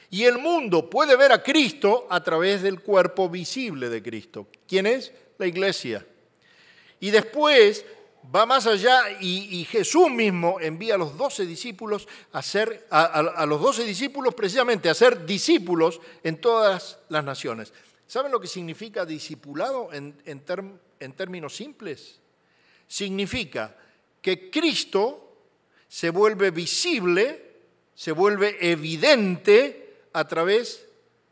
Y 0.09 0.25
el 0.25 0.39
mundo 0.39 0.89
puede 0.89 1.17
ver 1.17 1.33
a 1.33 1.43
Cristo 1.43 2.07
a 2.09 2.25
través 2.25 2.63
del 2.63 2.81
cuerpo 2.81 3.29
visible 3.29 3.91
de 3.91 4.03
Cristo. 4.03 4.47
¿Quién 4.67 4.87
es? 4.87 5.13
La 5.37 5.47
iglesia. 5.47 6.07
Y 6.99 7.11
después 7.11 7.85
va 8.35 8.47
más 8.47 8.67
allá 8.67 9.21
y, 9.21 9.67
Jesús 9.67 10.11
mismo 10.11 10.59
envía 10.61 10.95
a 10.95 10.99
los 10.99 11.15
doce 11.15 11.45
discípulos 11.45 12.09
a, 12.33 12.41
ser, 12.41 12.87
a, 12.89 13.45
los 13.45 13.61
doce 13.61 13.85
discípulos 13.85 14.35
precisamente 14.35 14.89
a 14.89 14.95
ser 14.95 15.27
discípulos 15.27 16.01
en 16.23 16.41
todas 16.41 17.01
las 17.11 17.23
naciones. 17.23 17.71
¿Saben 18.07 18.33
lo 18.33 18.41
que 18.41 18.47
significa 18.47 19.05
discipulado 19.05 19.93
en, 19.93 20.17
en 20.25 21.13
términos 21.13 21.55
simples? 21.55 22.19
Significa 22.89 23.77
que 24.23 24.51
Cristo 24.51 25.34
se 25.95 26.11
vuelve 26.11 26.51
visible, 26.51 27.41
se 27.95 28.11
vuelve 28.11 28.57
evidente 28.61 30.09
a 30.13 30.27
través 30.27 30.85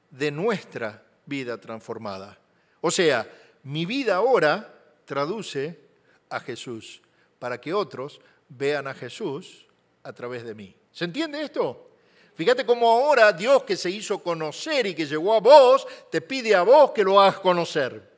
de 0.09 0.31
nuestra 0.31 1.03
vida 1.27 1.61
transformada. 1.61 2.39
O 2.81 2.89
sea, 2.89 3.29
mi 3.65 3.87
vida 3.87 4.15
ahora 4.15 4.73
traduce 5.05 5.81
a 6.29 6.39
Jesús, 6.39 7.03
para 7.41 7.61
que 7.61 7.75
otros 7.75 8.21
vean 8.49 8.87
a 8.87 8.95
Jesús 8.95 9.67
a 10.05 10.13
través 10.13 10.45
de 10.45 10.55
mí. 10.55 10.77
¿Se 10.93 11.07
entiende 11.07 11.43
esto? 11.43 11.91
Fíjate 12.37 12.65
cómo 12.65 12.89
ahora 12.89 13.33
Dios 13.33 13.65
que 13.65 13.77
se 13.77 13.91
hizo 13.91 14.23
conocer 14.23 14.87
y 14.87 14.95
que 14.95 15.07
llegó 15.07 15.35
a 15.35 15.41
vos, 15.41 15.89
te 16.09 16.21
pide 16.21 16.55
a 16.55 16.63
vos 16.63 16.93
que 16.93 17.03
lo 17.03 17.21
hagas 17.21 17.41
conocer. 17.41 18.12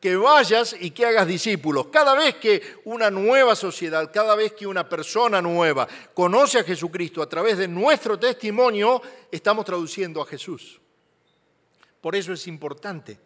Que 0.00 0.16
vayas 0.16 0.76
y 0.78 0.92
que 0.92 1.06
hagas 1.06 1.26
discípulos. 1.26 1.88
Cada 1.88 2.14
vez 2.14 2.36
que 2.36 2.62
una 2.84 3.10
nueva 3.10 3.56
sociedad, 3.56 4.10
cada 4.12 4.36
vez 4.36 4.52
que 4.52 4.66
una 4.66 4.88
persona 4.88 5.42
nueva 5.42 5.88
conoce 6.14 6.60
a 6.60 6.64
Jesucristo 6.64 7.20
a 7.20 7.28
través 7.28 7.58
de 7.58 7.66
nuestro 7.66 8.18
testimonio, 8.18 9.02
estamos 9.30 9.64
traduciendo 9.64 10.22
a 10.22 10.26
Jesús. 10.26 10.80
Por 12.00 12.14
eso 12.14 12.32
es 12.32 12.46
importante 12.46 13.18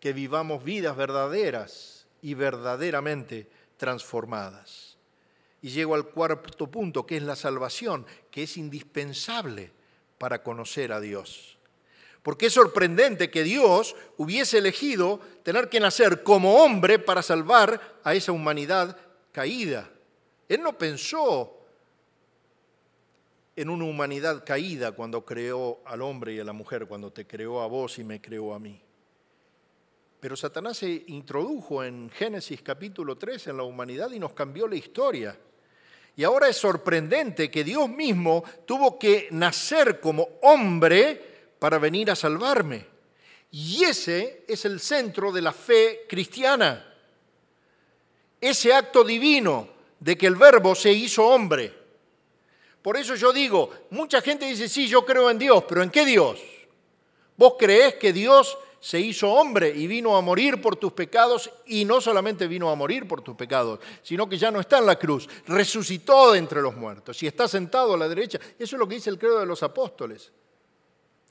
que 0.00 0.12
vivamos 0.12 0.64
vidas 0.64 0.96
verdaderas 0.96 2.06
y 2.22 2.34
verdaderamente 2.34 3.48
transformadas. 3.76 4.96
Y 5.62 5.68
llego 5.70 5.94
al 5.94 6.06
cuarto 6.06 6.66
punto, 6.70 7.06
que 7.06 7.18
es 7.18 7.22
la 7.22 7.36
salvación, 7.36 8.06
que 8.30 8.44
es 8.44 8.56
indispensable 8.56 9.72
para 10.18 10.42
conocer 10.42 10.92
a 10.92 11.00
Dios. 11.00 11.58
Porque 12.22 12.46
es 12.46 12.52
sorprendente 12.52 13.30
que 13.30 13.42
Dios 13.42 13.96
hubiese 14.18 14.58
elegido 14.58 15.20
tener 15.42 15.68
que 15.68 15.80
nacer 15.80 16.22
como 16.22 16.62
hombre 16.62 16.98
para 16.98 17.22
salvar 17.22 17.98
a 18.04 18.14
esa 18.14 18.32
humanidad 18.32 18.96
caída. 19.32 19.90
Él 20.48 20.62
no 20.62 20.76
pensó 20.76 21.56
en 23.56 23.70
una 23.70 23.84
humanidad 23.84 24.44
caída 24.44 24.92
cuando 24.92 25.24
creó 25.24 25.80
al 25.84 26.02
hombre 26.02 26.34
y 26.34 26.40
a 26.40 26.44
la 26.44 26.52
mujer, 26.52 26.86
cuando 26.86 27.12
te 27.12 27.26
creó 27.26 27.60
a 27.60 27.66
vos 27.66 27.98
y 27.98 28.04
me 28.04 28.20
creó 28.20 28.54
a 28.54 28.58
mí. 28.58 28.80
Pero 30.20 30.36
Satanás 30.36 30.78
se 30.78 31.04
introdujo 31.06 31.82
en 31.82 32.10
Génesis 32.10 32.60
capítulo 32.62 33.16
3 33.16 33.48
en 33.48 33.56
la 33.56 33.62
humanidad 33.62 34.10
y 34.10 34.18
nos 34.18 34.34
cambió 34.34 34.68
la 34.68 34.76
historia. 34.76 35.38
Y 36.16 36.24
ahora 36.24 36.48
es 36.48 36.56
sorprendente 36.56 37.50
que 37.50 37.64
Dios 37.64 37.88
mismo 37.88 38.44
tuvo 38.66 38.98
que 38.98 39.28
nacer 39.30 40.00
como 40.00 40.28
hombre 40.42 41.29
para 41.60 41.78
venir 41.78 42.10
a 42.10 42.16
salvarme. 42.16 42.84
Y 43.52 43.84
ese 43.84 44.44
es 44.48 44.64
el 44.64 44.80
centro 44.80 45.30
de 45.30 45.42
la 45.42 45.52
fe 45.52 46.06
cristiana. 46.08 46.84
Ese 48.40 48.72
acto 48.72 49.04
divino 49.04 49.68
de 50.00 50.16
que 50.18 50.26
el 50.26 50.34
verbo 50.34 50.74
se 50.74 50.90
hizo 50.90 51.26
hombre. 51.26 51.72
Por 52.82 52.96
eso 52.96 53.14
yo 53.14 53.32
digo, 53.32 53.70
mucha 53.90 54.22
gente 54.22 54.46
dice, 54.46 54.68
sí, 54.68 54.88
yo 54.88 55.04
creo 55.04 55.30
en 55.30 55.38
Dios, 55.38 55.62
pero 55.68 55.82
¿en 55.82 55.90
qué 55.90 56.04
Dios? 56.04 56.40
¿Vos 57.36 57.54
creés 57.58 57.94
que 57.96 58.12
Dios 58.12 58.56
se 58.80 58.98
hizo 58.98 59.30
hombre 59.30 59.68
y 59.68 59.86
vino 59.86 60.16
a 60.16 60.22
morir 60.22 60.62
por 60.62 60.76
tus 60.76 60.92
pecados 60.92 61.50
y 61.66 61.84
no 61.84 62.00
solamente 62.00 62.46
vino 62.46 62.70
a 62.70 62.74
morir 62.74 63.06
por 63.06 63.20
tus 63.20 63.36
pecados, 63.36 63.80
sino 64.02 64.26
que 64.26 64.38
ya 64.38 64.50
no 64.50 64.60
está 64.60 64.78
en 64.78 64.86
la 64.86 64.98
cruz, 64.98 65.28
resucitó 65.46 66.32
de 66.32 66.38
entre 66.38 66.62
los 66.62 66.74
muertos 66.74 67.22
y 67.22 67.26
está 67.26 67.46
sentado 67.46 67.92
a 67.92 67.98
la 67.98 68.08
derecha. 68.08 68.40
Eso 68.58 68.76
es 68.76 68.80
lo 68.80 68.88
que 68.88 68.94
dice 68.94 69.10
el 69.10 69.18
credo 69.18 69.40
de 69.40 69.46
los 69.46 69.62
apóstoles. 69.62 70.32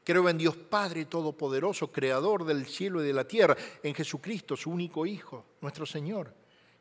Creo 0.10 0.28
en 0.28 0.40
Dios 0.40 0.56
Padre 0.56 1.06
Todopoderoso, 1.06 1.92
Creador 1.92 2.44
del 2.44 2.66
cielo 2.66 3.04
y 3.04 3.06
de 3.06 3.14
la 3.14 3.28
tierra, 3.28 3.56
en 3.84 3.94
Jesucristo, 3.94 4.58
su 4.58 4.72
único 4.72 5.06
Hijo, 5.06 5.46
nuestro 5.62 5.86
Señor, 5.86 6.34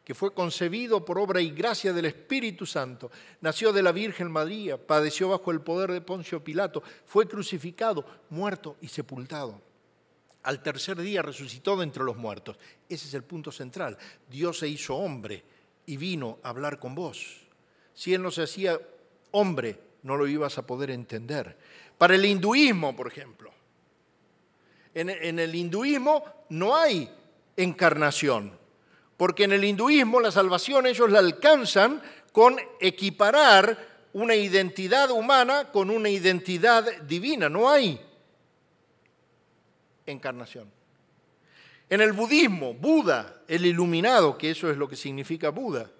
que 0.02 0.14
fue 0.14 0.32
concebido 0.32 1.04
por 1.04 1.18
obra 1.18 1.38
y 1.42 1.50
gracia 1.50 1.92
del 1.92 2.06
Espíritu 2.06 2.64
Santo, 2.64 3.10
nació 3.42 3.70
de 3.74 3.82
la 3.82 3.92
Virgen 3.92 4.30
María, 4.32 4.78
padeció 4.78 5.28
bajo 5.28 5.50
el 5.50 5.60
poder 5.60 5.92
de 5.92 6.00
Poncio 6.00 6.42
Pilato, 6.42 6.82
fue 7.04 7.28
crucificado, 7.28 8.02
muerto 8.30 8.76
y 8.80 8.88
sepultado 8.88 9.60
al 10.44 10.62
tercer 10.62 10.98
día 10.98 11.20
resucitó 11.20 11.76
de 11.76 11.82
entre 11.82 12.04
los 12.04 12.16
muertos. 12.16 12.56
Ese 12.88 13.08
es 13.08 13.12
el 13.12 13.24
punto 13.24 13.52
central. 13.52 13.98
Dios 14.30 14.60
se 14.60 14.68
hizo 14.68 14.96
hombre 14.96 15.44
y 15.84 15.98
vino 15.98 16.38
a 16.42 16.48
hablar 16.48 16.78
con 16.78 16.94
vos. 16.94 17.46
Si 17.92 18.14
Él 18.14 18.22
no 18.22 18.30
se 18.30 18.44
hacía 18.44 18.80
hombre, 19.32 19.78
no 20.02 20.16
lo 20.16 20.26
ibas 20.26 20.56
a 20.56 20.66
poder 20.66 20.90
entender. 20.90 21.58
Para 21.98 22.14
el 22.14 22.24
hinduismo, 22.24 22.94
por 22.94 23.08
ejemplo. 23.08 23.52
En, 24.94 25.38
el 25.38 25.54
hinduismo 25.54 26.24
no 26.48 26.74
hay 26.74 27.08
encarnación, 27.56 28.58
porque 29.16 29.44
en 29.44 29.52
el 29.52 29.64
hinduismo 29.64 30.20
la 30.20 30.32
salvación 30.32 30.86
ellos 30.86 31.10
la 31.10 31.20
alcanzan 31.20 32.02
con 32.32 32.56
equiparar 32.80 33.86
una 34.12 34.34
identidad 34.34 35.10
humana 35.10 35.70
con 35.70 35.90
una 35.90 36.08
identidad 36.08 37.02
divina. 37.02 37.48
No 37.48 37.68
hay 37.68 38.00
encarnación. 40.06 40.70
En 41.90 42.00
el 42.00 42.12
budismo, 42.12 42.74
Buda, 42.74 43.42
el 43.46 43.66
iluminado, 43.66 44.36
que 44.36 44.50
eso 44.50 44.70
es 44.70 44.76
lo 44.76 44.88
que 44.88 44.96
significa 44.96 45.50
Buda, 45.50 45.90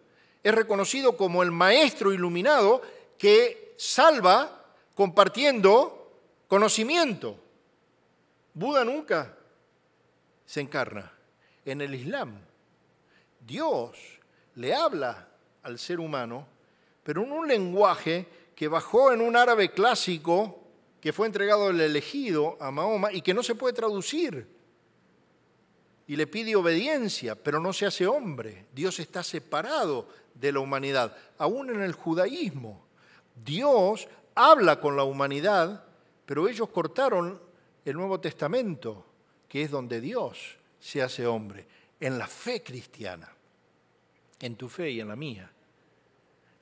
es 0.43 0.55
reconocido 0.55 1.17
como 1.17 1.43
el 1.43 1.51
maestro 1.51 2.13
iluminado 2.13 2.83
que 3.17 3.75
salva 3.77 4.58
compartiendo 4.99 6.11
conocimiento. 6.49 7.39
Buda 8.53 8.85
nunca 8.85 9.33
se 10.45 10.61
encarna. 10.61 11.13
En 11.65 11.81
el 11.83 11.95
Islam, 11.95 12.37
Dios 13.47 13.97
le 14.57 14.75
habla 14.75 15.29
al 15.63 15.79
ser 15.79 16.01
humano, 16.01 16.49
pero 17.05 17.23
en 17.23 17.31
un 17.31 17.47
lenguaje 17.47 18.27
que 18.57 18.67
bajó 18.67 19.13
en 19.13 19.21
un 19.21 19.37
árabe 19.37 19.71
clásico 19.71 20.65
que 21.01 21.13
fue 21.13 21.29
entregado 21.29 21.71
el 21.71 21.81
elegido 21.81 22.57
a 22.61 22.73
Mahoma 22.73 23.13
y 23.13 23.23
que 23.23 23.35
no 23.35 23.45
se 23.45 23.55
puede 23.55 23.75
traducir. 23.75 24.49
Y 26.09 26.17
le 26.17 26.27
pide 26.27 26.57
obediencia, 26.57 27.37
pero 27.37 27.61
no 27.61 27.73
se 27.73 27.87
hace 27.87 28.05
hombre. 28.05 28.67
Dios 28.75 28.99
está 28.99 29.23
separado 29.23 30.09
de 30.35 30.51
la 30.51 30.59
humanidad, 30.59 31.17
aún 31.39 31.71
en 31.71 31.83
el 31.83 31.93
judaísmo. 31.93 32.89
Dios 33.45 34.09
habla 34.39 34.81
con 34.81 34.97
la 34.97 35.03
humanidad, 35.03 35.85
pero 36.25 36.49
ellos 36.49 36.69
cortaron 36.69 37.41
el 37.85 37.97
Nuevo 37.97 38.21
Testamento, 38.21 39.05
que 39.49 39.63
es 39.63 39.71
donde 39.71 40.01
Dios 40.01 40.57
se 40.79 41.03
hace 41.03 41.27
hombre, 41.27 41.67
en 41.99 42.19
la 42.19 42.29
fe 42.29 42.63
cristiana, 42.63 43.29
en 44.39 44.55
tu 44.55 44.69
fe 44.69 44.91
y 44.91 45.01
en 45.01 45.09
la 45.09 45.17
mía. 45.17 45.51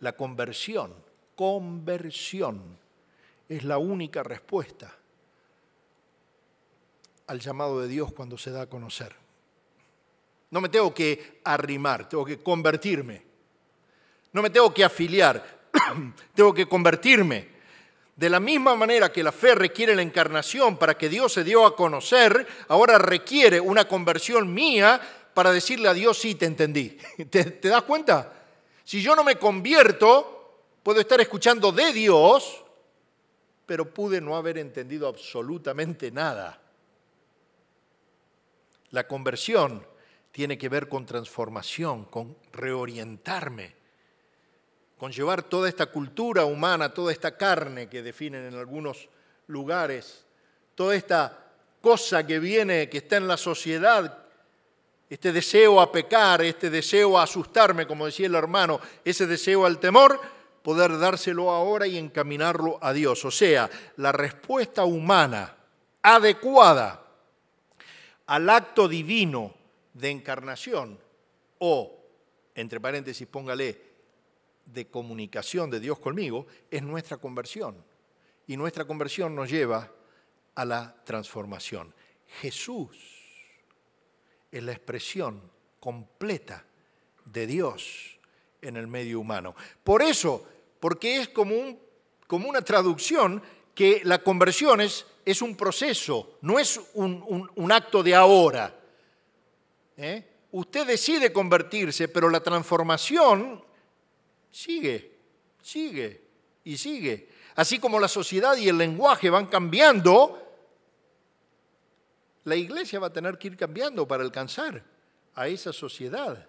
La 0.01 0.17
conversión, 0.17 0.95
conversión 1.35 2.79
es 3.47 3.62
la 3.62 3.77
única 3.77 4.23
respuesta 4.23 4.97
al 7.27 7.41
llamado 7.41 7.83
de 7.83 7.89
Dios 7.89 8.11
cuando 8.12 8.39
se 8.39 8.53
da 8.53 8.62
a 8.62 8.71
conocer. 8.71 9.15
No 10.51 10.62
me 10.62 10.71
tengo 10.71 10.95
que 10.95 11.41
arrimar, 11.45 12.09
tengo 12.09 12.25
que 12.25 12.39
convertirme. 12.39 13.23
No 14.33 14.41
me 14.41 14.49
tengo 14.49 14.73
que 14.73 14.83
afiliar, 14.83 15.69
tengo 16.35 16.55
que 16.55 16.67
convertirme. 16.67 17.56
De 18.16 18.31
la 18.31 18.40
misma 18.40 18.74
manera 18.74 19.12
que 19.12 19.22
la 19.22 19.31
fe 19.31 19.55
requiere 19.55 19.94
la 19.94 20.00
encarnación 20.00 20.79
para 20.79 20.96
que 20.96 21.11
Dios 21.11 21.35
se 21.35 21.44
dio 21.44 21.66
a 21.66 21.76
conocer, 21.76 22.46
ahora 22.68 22.96
requiere 22.96 23.61
una 23.61 23.87
conversión 23.87 24.52
mía 24.52 24.98
para 25.35 25.52
decirle 25.52 25.88
a 25.88 25.94
Dios, 25.94 26.18
sí, 26.18 26.35
te 26.35 26.46
entendí. 26.46 26.96
¿Te, 27.31 27.44
¿Te, 27.44 27.68
das 27.68 27.83
cuenta? 27.83 28.33
Si 28.83 29.02
yo 29.02 29.14
no 29.14 29.22
me 29.22 29.37
convierto, 29.37 30.62
puedo 30.83 30.98
estar 30.98 31.20
escuchando 31.20 31.72
de 31.72 31.92
Dios, 31.92 32.64
pero 33.66 33.92
pude 33.92 34.22
no 34.22 34.35
haber 34.35 34.57
entendido 34.57 35.09
absolutamente 35.09 36.11
nada. 36.11 36.59
La 38.92 39.07
conversión 39.07 39.87
tiene 40.33 40.57
que 40.57 40.70
ver 40.70 40.88
con 40.88 41.05
transformación, 41.05 42.07
con 42.07 42.35
reorientarme, 42.52 43.74
con 44.99 45.13
llevar 45.13 45.43
toda 45.43 45.69
esta 45.69 45.87
cultura 45.87 46.45
humana, 46.45 46.93
toda 46.93 47.13
esta 47.13 47.37
carne 47.37 47.89
que 47.89 48.03
definen 48.03 48.47
en 48.47 48.55
algunos 48.55 49.09
lugares, 49.47 50.25
toda 50.75 50.95
esta 50.95 51.39
cosa 51.81 52.27
que 52.27 52.39
viene, 52.39 52.89
que 52.89 52.99
está 52.99 53.17
en 53.17 53.29
la 53.29 53.37
sociedad, 53.37 54.25
este 55.09 55.33
deseo 55.33 55.81
a 55.81 55.93
pecar, 55.93 56.43
este 56.43 56.71
deseo 56.71 57.19
a 57.19 57.23
asustarme, 57.25 57.87
como 57.87 58.07
decía 58.07 58.27
el 58.27 58.35
hermano, 58.35 58.81
ese 59.05 59.27
deseo 59.27 59.67
al 59.67 59.79
temor, 59.79 60.21
poder 60.63 60.99
dárselo 60.99 61.51
ahora 61.51 61.87
y 61.87 61.97
encaminarlo 61.97 62.79
a 62.81 62.93
Dios. 62.93 63.25
O 63.25 63.31
sea, 63.31 63.71
la 63.99 64.11
respuesta 64.11 64.85
humana 64.85 65.55
adecuada 66.03 67.03
al 68.27 68.51
acto 68.51 68.89
divino 68.89 69.55
de 69.95 70.11
encarnación 70.11 70.99
o, 71.59 71.97
entre 72.55 72.81
paréntesis, 72.81 73.29
póngale, 73.29 73.86
de 74.66 74.88
comunicación 74.88 75.70
de 75.70 75.81
Dios 75.81 75.98
conmigo, 75.98 76.46
es 76.70 76.83
nuestra 76.83 77.16
conversión. 77.16 77.83
Y 78.46 78.57
nuestra 78.57 78.85
conversión 78.85 79.35
nos 79.35 79.50
lleva 79.50 79.90
a 80.55 80.64
la 80.64 80.94
transformación. 81.05 81.94
Jesús 82.40 82.96
es 84.50 84.62
la 84.62 84.72
expresión 84.72 85.40
completa 85.81 86.64
de 87.24 87.46
Dios 87.46 88.18
en 88.61 88.76
el 88.76 88.87
medio 88.87 89.20
humano. 89.20 89.55
Por 89.83 90.02
eso, 90.02 90.46
porque 90.81 91.20
es 91.20 91.29
como, 91.29 91.55
un, 91.55 91.79
como 92.26 92.48
una 92.48 92.62
traducción 92.62 93.42
que 93.74 94.00
la 94.05 94.22
conversión 94.22 94.81
es, 94.81 95.07
es 95.24 95.42
un 95.42 95.57
proceso, 95.57 96.38
no 96.40 96.59
es 96.59 96.81
un, 96.94 97.50
un 97.55 97.72
acto 97.72 98.02
de 98.02 98.14
ahora. 98.14 98.74
¿eh? 99.96 100.24
Usted 100.52 100.87
decide 100.87 101.33
convertirse, 101.33 102.09
pero 102.09 102.31
la 102.31 102.40
transformación 102.40 103.62
sigue, 104.51 105.19
sigue 105.61 106.23
y 106.65 106.77
sigue. 106.77 107.29
Así 107.55 107.79
como 107.79 107.99
la 107.99 108.09
sociedad 108.09 108.57
y 108.57 108.69
el 108.69 108.77
lenguaje 108.77 109.31
van 109.31 109.47
cambiando, 109.47 110.43
la 112.45 112.57
iglesia 112.57 113.01
va 113.01 113.09
a 113.09 113.13
tener 113.13 113.39
que 113.39 113.49
ir 113.49 113.57
cambiando 113.57 114.07
para 114.07 114.23
alcanzar 114.23 114.85
a 115.35 115.49
esa 115.49 115.73
sociedad, 115.73 116.49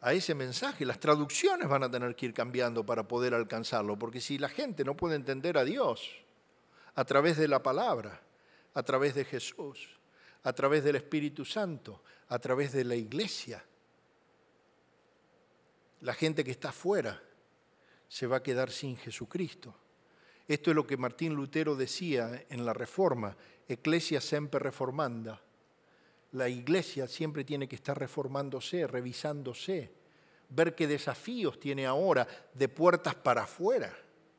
a 0.00 0.12
ese 0.12 0.34
mensaje. 0.34 0.84
Las 0.84 1.00
traducciones 1.00 1.68
van 1.68 1.82
a 1.82 1.90
tener 1.90 2.14
que 2.14 2.26
ir 2.26 2.34
cambiando 2.34 2.84
para 2.84 3.08
poder 3.08 3.34
alcanzarlo, 3.34 3.98
porque 3.98 4.20
si 4.20 4.38
la 4.38 4.48
gente 4.48 4.84
no 4.84 4.96
puede 4.96 5.16
entender 5.16 5.58
a 5.58 5.64
Dios 5.64 6.10
a 6.94 7.04
través 7.04 7.38
de 7.38 7.48
la 7.48 7.62
palabra, 7.62 8.20
a 8.74 8.82
través 8.82 9.14
de 9.14 9.24
Jesús, 9.24 9.88
a 10.44 10.52
través 10.52 10.84
del 10.84 10.96
Espíritu 10.96 11.44
Santo, 11.44 12.02
a 12.28 12.38
través 12.38 12.72
de 12.72 12.84
la 12.84 12.94
iglesia. 12.94 13.64
La 16.00 16.14
gente 16.14 16.42
que 16.44 16.50
está 16.50 16.70
afuera 16.70 17.22
se 18.12 18.26
va 18.26 18.36
a 18.36 18.42
quedar 18.42 18.70
sin 18.70 18.98
Jesucristo. 18.98 19.74
Esto 20.46 20.68
es 20.68 20.76
lo 20.76 20.86
que 20.86 20.98
Martín 20.98 21.32
Lutero 21.32 21.74
decía 21.74 22.44
en 22.50 22.66
la 22.66 22.74
Reforma, 22.74 23.34
Ecclesia 23.66 24.20
sempre 24.20 24.60
reformanda. 24.60 25.40
La 26.32 26.46
iglesia 26.46 27.08
siempre 27.08 27.42
tiene 27.42 27.66
que 27.66 27.76
estar 27.76 27.98
reformándose, 27.98 28.86
revisándose, 28.86 29.90
ver 30.50 30.74
qué 30.74 30.86
desafíos 30.86 31.58
tiene 31.58 31.86
ahora 31.86 32.28
de 32.52 32.68
puertas 32.68 33.14
para 33.14 33.44
afuera, 33.44 33.96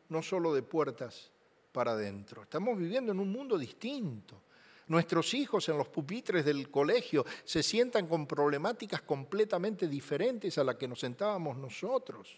no 0.10 0.22
solo 0.22 0.54
de 0.54 0.62
puertas 0.62 1.32
para 1.72 1.94
adentro. 1.94 2.44
Estamos 2.44 2.78
viviendo 2.78 3.12
en 3.12 3.20
un 3.20 3.32
mundo 3.32 3.58
distinto. 3.58 4.40
Nuestros 4.86 5.34
hijos 5.34 5.68
en 5.68 5.80
los 5.80 5.88
pupitres 5.88 6.46
del 6.46 6.70
colegio 6.70 7.26
se 7.44 7.64
sientan 7.64 8.06
con 8.06 8.28
problemáticas 8.28 9.02
completamente 9.02 9.88
diferentes 9.88 10.60
a 10.60 10.64
las 10.64 10.76
que 10.76 10.88
nos 10.88 11.00
sentábamos 11.00 11.58
nosotros. 11.58 12.38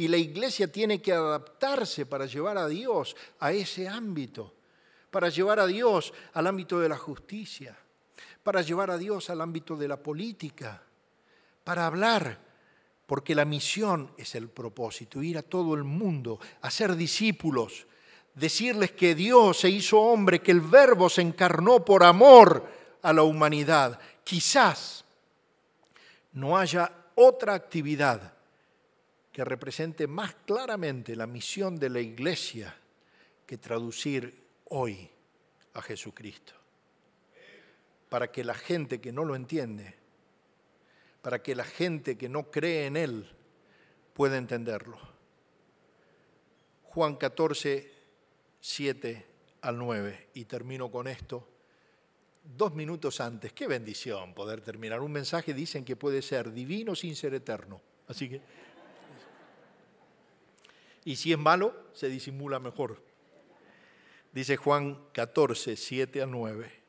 Y 0.00 0.08
la 0.08 0.16
iglesia 0.16 0.72
tiene 0.72 1.02
que 1.02 1.12
adaptarse 1.12 2.06
para 2.06 2.24
llevar 2.24 2.56
a 2.56 2.66
Dios 2.66 3.14
a 3.38 3.52
ese 3.52 3.86
ámbito, 3.86 4.54
para 5.10 5.28
llevar 5.28 5.60
a 5.60 5.66
Dios 5.66 6.14
al 6.32 6.46
ámbito 6.46 6.80
de 6.80 6.88
la 6.88 6.96
justicia, 6.96 7.76
para 8.42 8.62
llevar 8.62 8.90
a 8.90 8.96
Dios 8.96 9.28
al 9.28 9.42
ámbito 9.42 9.76
de 9.76 9.88
la 9.88 9.98
política, 9.98 10.82
para 11.62 11.84
hablar, 11.84 12.38
porque 13.06 13.34
la 13.34 13.44
misión 13.44 14.12
es 14.16 14.34
el 14.36 14.48
propósito, 14.48 15.22
ir 15.22 15.36
a 15.36 15.42
todo 15.42 15.74
el 15.74 15.84
mundo, 15.84 16.40
a 16.62 16.70
ser 16.70 16.96
discípulos, 16.96 17.86
decirles 18.34 18.92
que 18.92 19.14
Dios 19.14 19.60
se 19.60 19.68
hizo 19.68 20.00
hombre, 20.00 20.40
que 20.40 20.52
el 20.52 20.62
verbo 20.62 21.10
se 21.10 21.20
encarnó 21.20 21.84
por 21.84 22.04
amor 22.04 22.66
a 23.02 23.12
la 23.12 23.22
humanidad. 23.22 24.00
Quizás 24.24 25.04
no 26.32 26.56
haya 26.56 26.90
otra 27.16 27.52
actividad 27.52 28.39
que 29.32 29.44
represente 29.44 30.06
más 30.06 30.34
claramente 30.46 31.14
la 31.14 31.26
misión 31.26 31.76
de 31.76 31.90
la 31.90 32.00
iglesia 32.00 32.76
que 33.46 33.58
traducir 33.58 34.42
hoy 34.66 35.08
a 35.74 35.82
Jesucristo. 35.82 36.52
Para 38.08 38.32
que 38.32 38.42
la 38.42 38.54
gente 38.54 39.00
que 39.00 39.12
no 39.12 39.24
lo 39.24 39.36
entiende, 39.36 39.94
para 41.22 41.42
que 41.42 41.54
la 41.54 41.64
gente 41.64 42.18
que 42.18 42.28
no 42.28 42.50
cree 42.50 42.86
en 42.86 42.96
Él 42.96 43.30
pueda 44.14 44.36
entenderlo. 44.36 44.98
Juan 46.84 47.14
14, 47.14 47.92
7 48.60 49.26
al 49.60 49.78
9. 49.78 50.28
Y 50.34 50.44
termino 50.46 50.90
con 50.90 51.06
esto. 51.06 51.46
Dos 52.42 52.74
minutos 52.74 53.20
antes, 53.20 53.52
qué 53.52 53.68
bendición 53.68 54.34
poder 54.34 54.60
terminar. 54.60 55.00
Un 55.00 55.12
mensaje 55.12 55.54
dicen 55.54 55.84
que 55.84 55.94
puede 55.94 56.20
ser 56.20 56.52
divino 56.52 56.96
sin 56.96 57.14
ser 57.14 57.34
eterno. 57.34 57.80
Así 58.08 58.28
que... 58.28 58.40
Y 61.04 61.16
si 61.16 61.32
es 61.32 61.38
malo, 61.38 61.74
se 61.92 62.08
disimula 62.08 62.58
mejor. 62.58 63.02
Dice 64.32 64.56
Juan 64.56 65.08
14, 65.12 65.76
7 65.76 66.22
al 66.22 66.30
9. 66.30 66.80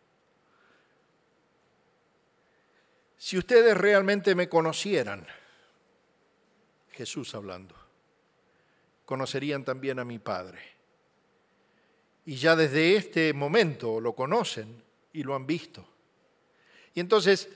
Si 3.17 3.37
ustedes 3.37 3.77
realmente 3.77 4.35
me 4.35 4.49
conocieran, 4.49 5.25
Jesús 6.91 7.33
hablando, 7.35 7.75
conocerían 9.05 9.63
también 9.63 9.99
a 9.99 10.05
mi 10.05 10.19
Padre 10.19 10.81
y 12.25 12.35
ya 12.35 12.55
desde 12.55 12.95
este 12.95 13.33
momento 13.33 13.99
lo 13.99 14.13
conocen 14.13 14.83
y 15.13 15.23
lo 15.23 15.35
han 15.35 15.47
visto. 15.47 15.87
Y 16.93 16.99
entonces 16.99 17.49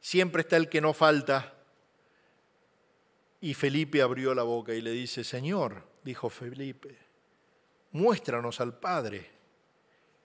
siempre 0.00 0.42
está 0.42 0.56
el 0.56 0.68
que 0.68 0.80
no 0.80 0.92
falta. 0.92 1.59
Y 3.40 3.54
Felipe 3.54 4.02
abrió 4.02 4.34
la 4.34 4.42
boca 4.42 4.74
y 4.74 4.82
le 4.82 4.90
dice, 4.90 5.24
Señor, 5.24 5.86
dijo 6.04 6.28
Felipe, 6.28 6.98
muéstranos 7.92 8.60
al 8.60 8.78
Padre 8.78 9.30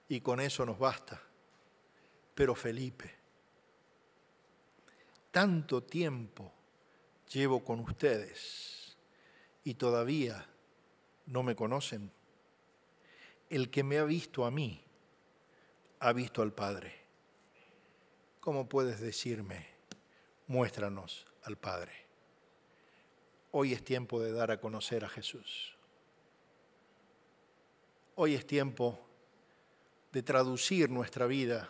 y 0.10 0.20
con 0.22 0.42
eso 0.42 0.66
nos 0.66 0.78
basta. 0.78 1.22
Pero 2.34 2.54
Felipe, 2.56 3.14
tanto 5.32 5.84
tiempo 5.84 6.52
llevo 7.32 7.64
con 7.64 7.80
ustedes 7.80 8.98
y 9.64 9.76
todavía 9.76 10.46
no 11.26 11.42
me 11.42 11.56
conocen 11.56 12.12
el 13.50 13.70
que 13.70 13.84
me 13.84 13.98
ha 13.98 14.04
visto 14.04 14.46
a 14.46 14.52
mí, 14.52 14.84
ha 16.00 16.12
visto 16.12 16.42
al 16.42 16.52
Padre. 16.52 16.94
¿Cómo 18.42 18.68
puedes 18.68 19.00
decirme, 19.00 19.68
muéstranos 20.48 21.26
al 21.44 21.58
Padre? 21.58 22.05
Hoy 23.58 23.72
es 23.72 23.86
tiempo 23.86 24.20
de 24.20 24.34
dar 24.34 24.52
a 24.52 24.60
conocer 24.60 25.06
a 25.06 25.08
Jesús. 25.08 25.78
Hoy 28.16 28.36
es 28.36 28.46
tiempo 28.46 29.00
de 30.12 30.22
traducir 30.22 30.90
nuestra 30.90 31.26
vida 31.26 31.70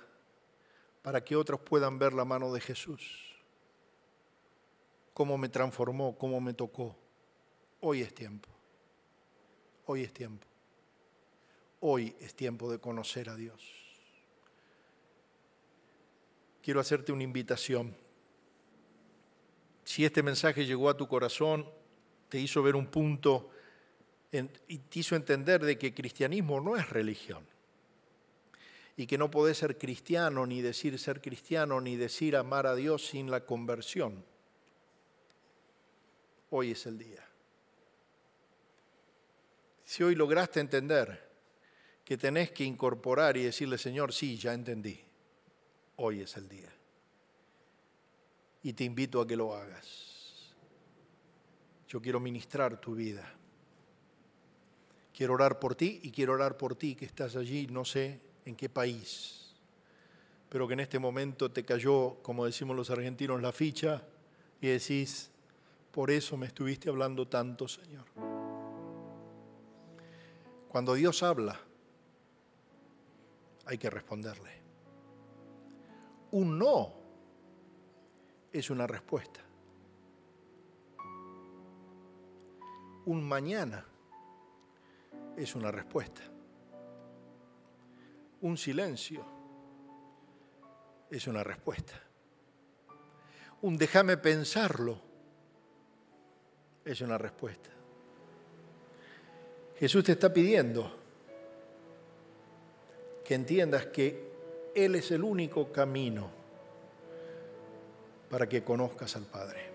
para 1.03 1.23
que 1.23 1.36
otros 1.36 1.59
puedan 1.59 1.99
ver 1.99 2.13
la 2.13 2.25
mano 2.25 2.51
de 2.51 2.59
Jesús. 2.59 3.36
Cómo 5.13 5.38
me 5.38 5.47
transformó, 5.47 6.17
cómo 6.17 6.41
me 6.41 6.55
tocó. 6.55 6.95
Hoy 7.81 8.01
es 8.01 8.15
tiempo. 8.15 8.49
Hoy 9.86 10.01
es 10.01 10.11
tiempo. 10.11 10.47
Hoy 11.81 12.15
es 12.19 12.33
tiempo 12.33 12.71
de 12.71 12.79
conocer 12.79 13.29
a 13.29 13.36
Dios. 13.36 13.61
Quiero 16.63 16.79
hacerte 16.79 17.11
una 17.11 17.21
invitación. 17.21 17.95
Si 19.86 20.03
este 20.03 20.23
mensaje 20.23 20.65
llegó 20.65 20.89
a 20.89 20.97
tu 20.97 21.07
corazón, 21.07 21.69
te 22.27 22.39
hizo 22.39 22.61
ver 22.61 22.75
un 22.75 22.88
punto 22.88 23.51
y 24.67 24.77
te 24.79 24.99
hizo 24.99 25.15
entender 25.15 25.63
de 25.63 25.77
que 25.77 25.93
cristianismo 25.93 26.59
no 26.59 26.75
es 26.75 26.89
religión 26.89 27.47
y 28.97 29.07
que 29.07 29.17
no 29.17 29.29
podés 29.29 29.59
ser 29.59 29.77
cristiano, 29.77 30.45
ni 30.45 30.61
decir 30.61 30.97
ser 30.97 31.21
cristiano, 31.21 31.79
ni 31.79 31.95
decir 31.95 32.36
amar 32.36 32.65
a 32.65 32.75
Dios 32.75 33.05
sin 33.05 33.29
la 33.29 33.45
conversión. 33.45 34.25
Hoy 36.49 36.71
es 36.71 36.86
el 36.86 36.97
día. 36.97 37.23
Si 39.83 40.01
hoy 40.01 40.15
lograste 40.15 40.59
entender 40.59 41.29
que 42.03 42.17
tenés 42.17 42.51
que 42.51 42.63
incorporar 42.63 43.38
y 43.38 43.43
decirle, 43.43 43.77
Señor, 43.77 44.13
sí, 44.13 44.38
ya 44.38 44.53
entendí, 44.53 44.99
hoy 45.97 46.21
es 46.21 46.36
el 46.38 46.49
día. 46.49 46.74
Y 48.66 48.74
te 48.74 48.84
invito 48.84 49.22
a 49.22 49.28
que 49.28 49.38
lo 49.38 49.53
hagas. 49.53 50.55
Yo 51.88 52.01
quiero 52.01 52.20
ministrar 52.20 52.82
tu 52.82 52.95
vida. 52.95 53.32
Quiero 55.13 55.36
orar 55.36 55.59
por 55.59 55.76
ti 55.76 55.99
y 56.01 56.09
quiero 56.09 56.34
orar 56.34 56.57
por 56.57 56.74
ti 56.74 56.95
que 56.95 57.05
estás 57.05 57.36
allí, 57.36 57.68
no 57.68 57.86
sé 57.86 58.20
en 58.43 58.55
qué 58.55 58.68
país, 58.68 59.53
pero 60.49 60.68
que 60.68 60.74
en 60.74 60.80
este 60.80 60.97
momento 60.97 61.51
te 61.51 61.63
cayó, 61.63 62.16
como 62.24 62.43
decimos 62.43 62.76
los 62.76 62.89
argentinos, 62.89 63.39
la 63.39 63.51
ficha 63.51 64.01
y 64.59 64.70
decís, 64.70 65.30
por 65.91 66.09
eso 66.09 66.36
me 66.36 66.47
estuviste 66.47 66.89
hablando 66.89 67.28
tanto, 67.28 67.68
Señor. 67.68 68.05
Cuando 70.70 70.95
Dios 70.95 71.22
habla, 71.22 71.61
hay 73.68 73.78
que 73.78 73.91
responderle. 73.91 74.55
Un 76.32 76.57
no 76.57 77.04
es 78.59 78.69
una 78.69 78.87
respuesta. 78.87 79.41
Un 83.05 83.27
mañana 83.27 83.85
es 85.35 85.55
una 85.55 85.71
respuesta. 85.71 86.21
Un 88.39 88.55
silencio 88.55 89.25
es 91.09 91.27
una 91.27 91.43
respuesta. 91.43 92.01
Un 93.61 93.77
déjame 93.77 94.15
pensarlo 94.15 95.01
es 96.85 97.01
una 97.01 97.17
respuesta. 97.17 97.71
Jesús 99.77 100.05
te 100.05 100.13
está 100.13 100.31
pidiendo 100.31 100.97
que 103.25 103.35
entiendas 103.35 103.87
que 103.87 104.71
Él 104.73 104.95
es 104.95 105.11
el 105.11 105.25
único 105.25 105.73
camino 105.73 106.34
para 108.30 108.47
que 108.47 108.63
conozcas 108.63 109.15
al 109.15 109.23
Padre. 109.23 109.69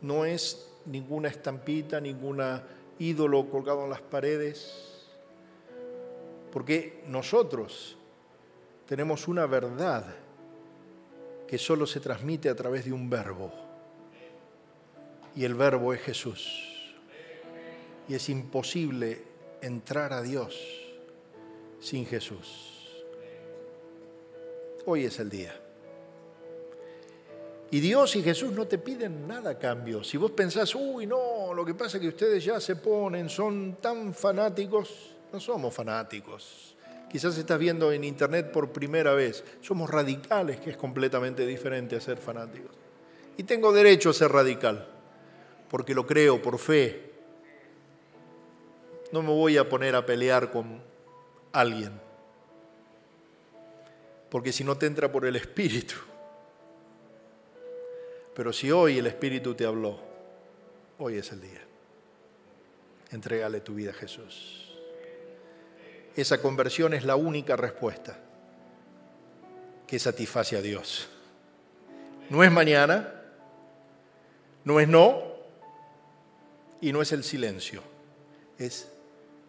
No 0.00 0.24
es 0.24 0.70
ninguna 0.86 1.28
estampita, 1.28 2.00
ninguna 2.00 2.62
ídolo 2.98 3.48
colgado 3.50 3.84
en 3.84 3.90
las 3.90 4.00
paredes, 4.00 5.06
porque 6.52 7.02
nosotros 7.06 7.96
tenemos 8.86 9.28
una 9.28 9.46
verdad 9.46 10.04
que 11.46 11.58
solo 11.58 11.86
se 11.86 12.00
transmite 12.00 12.48
a 12.48 12.56
través 12.56 12.84
de 12.84 12.92
un 12.92 13.08
verbo, 13.08 13.52
y 15.34 15.44
el 15.44 15.54
verbo 15.54 15.92
es 15.92 16.00
Jesús. 16.00 16.64
Y 18.08 18.14
es 18.14 18.28
imposible 18.28 19.22
entrar 19.60 20.12
a 20.12 20.22
Dios 20.22 20.58
sin 21.78 22.06
Jesús. 22.06 23.04
Hoy 24.86 25.04
es 25.04 25.18
el 25.18 25.28
día. 25.28 25.67
Y 27.70 27.80
Dios 27.80 28.16
y 28.16 28.22
Jesús 28.22 28.52
no 28.52 28.66
te 28.66 28.78
piden 28.78 29.28
nada 29.28 29.50
a 29.50 29.58
cambio. 29.58 30.02
Si 30.02 30.16
vos 30.16 30.30
pensás, 30.30 30.74
uy, 30.74 31.06
no, 31.06 31.52
lo 31.52 31.64
que 31.66 31.74
pasa 31.74 31.98
es 31.98 32.02
que 32.02 32.08
ustedes 32.08 32.42
ya 32.42 32.60
se 32.60 32.76
ponen, 32.76 33.28
son 33.28 33.76
tan 33.80 34.14
fanáticos, 34.14 35.14
no 35.32 35.38
somos 35.38 35.74
fanáticos. 35.74 36.74
Quizás 37.10 37.36
estás 37.36 37.58
viendo 37.58 37.92
en 37.92 38.04
internet 38.04 38.52
por 38.52 38.70
primera 38.70 39.12
vez. 39.14 39.44
Somos 39.60 39.90
radicales, 39.90 40.60
que 40.60 40.70
es 40.70 40.76
completamente 40.76 41.46
diferente 41.46 41.96
a 41.96 42.00
ser 42.00 42.18
fanáticos. 42.18 42.70
Y 43.36 43.44
tengo 43.44 43.72
derecho 43.72 44.10
a 44.10 44.14
ser 44.14 44.30
radical, 44.32 44.86
porque 45.70 45.94
lo 45.94 46.06
creo 46.06 46.40
por 46.40 46.58
fe. 46.58 47.12
No 49.12 49.22
me 49.22 49.28
voy 49.28 49.58
a 49.58 49.68
poner 49.68 49.94
a 49.94 50.04
pelear 50.04 50.50
con 50.50 50.82
alguien, 51.52 51.92
porque 54.28 54.52
si 54.52 54.64
no 54.64 54.76
te 54.76 54.86
entra 54.86 55.10
por 55.10 55.24
el 55.24 55.36
Espíritu, 55.36 55.94
pero 58.38 58.52
si 58.52 58.70
hoy 58.70 58.98
el 58.98 59.08
Espíritu 59.08 59.52
te 59.56 59.64
habló, 59.66 59.98
hoy 60.98 61.16
es 61.16 61.32
el 61.32 61.40
día. 61.40 61.60
Entrégale 63.10 63.62
tu 63.62 63.74
vida 63.74 63.90
a 63.90 63.94
Jesús. 63.94 64.78
Esa 66.14 66.40
conversión 66.40 66.94
es 66.94 67.02
la 67.02 67.16
única 67.16 67.56
respuesta 67.56 68.16
que 69.88 69.98
satisface 69.98 70.56
a 70.56 70.62
Dios. 70.62 71.08
No 72.30 72.44
es 72.44 72.52
mañana, 72.52 73.12
no 74.62 74.78
es 74.78 74.86
no 74.86 75.20
y 76.80 76.92
no 76.92 77.02
es 77.02 77.10
el 77.10 77.24
silencio. 77.24 77.82
Es, 78.56 78.88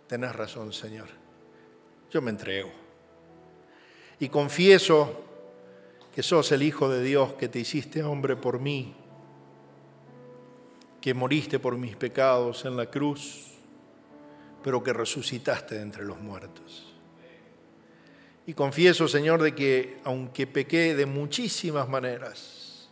tener 0.07 0.35
razón, 0.35 0.73
Señor. 0.73 1.09
Yo 2.09 2.23
me 2.23 2.31
entrego. 2.31 2.71
Y 4.19 4.29
confieso 4.29 5.28
que 6.13 6.23
sos 6.23 6.51
el 6.51 6.63
Hijo 6.63 6.89
de 6.89 7.03
Dios, 7.03 7.33
que 7.33 7.47
te 7.47 7.59
hiciste 7.59 8.03
hombre 8.03 8.35
por 8.35 8.59
mí, 8.59 8.95
que 11.01 11.13
moriste 11.13 11.59
por 11.59 11.77
mis 11.77 11.95
pecados 11.95 12.65
en 12.65 12.75
la 12.75 12.87
cruz, 12.87 13.47
pero 14.63 14.83
que 14.83 14.93
resucitaste 14.93 15.75
de 15.75 15.81
entre 15.81 16.03
los 16.03 16.19
muertos. 16.19 16.93
Y 18.45 18.53
confieso, 18.53 19.07
Señor, 19.07 19.41
de 19.41 19.53
que 19.53 19.99
aunque 20.03 20.47
pequé 20.47 20.95
de 20.95 21.05
muchísimas 21.05 21.87
maneras, 21.87 22.89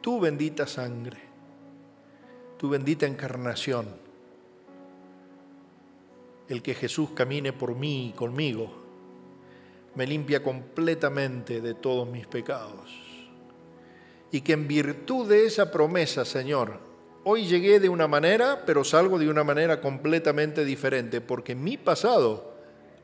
tu 0.00 0.18
bendita 0.18 0.66
sangre, 0.66 1.18
tu 2.58 2.68
bendita 2.68 3.06
encarnación, 3.06 3.86
el 6.48 6.60
que 6.60 6.74
Jesús 6.74 7.10
camine 7.14 7.52
por 7.52 7.74
mí 7.76 8.08
y 8.08 8.12
conmigo, 8.12 8.81
me 9.94 10.06
limpia 10.06 10.42
completamente 10.42 11.60
de 11.60 11.74
todos 11.74 12.08
mis 12.08 12.26
pecados. 12.26 12.90
Y 14.30 14.40
que 14.40 14.54
en 14.54 14.66
virtud 14.66 15.28
de 15.28 15.44
esa 15.44 15.70
promesa, 15.70 16.24
Señor, 16.24 16.78
hoy 17.24 17.46
llegué 17.46 17.78
de 17.80 17.88
una 17.88 18.08
manera, 18.08 18.62
pero 18.64 18.84
salgo 18.84 19.18
de 19.18 19.28
una 19.28 19.44
manera 19.44 19.80
completamente 19.80 20.64
diferente, 20.64 21.20
porque 21.20 21.54
mi 21.54 21.76
pasado 21.76 22.54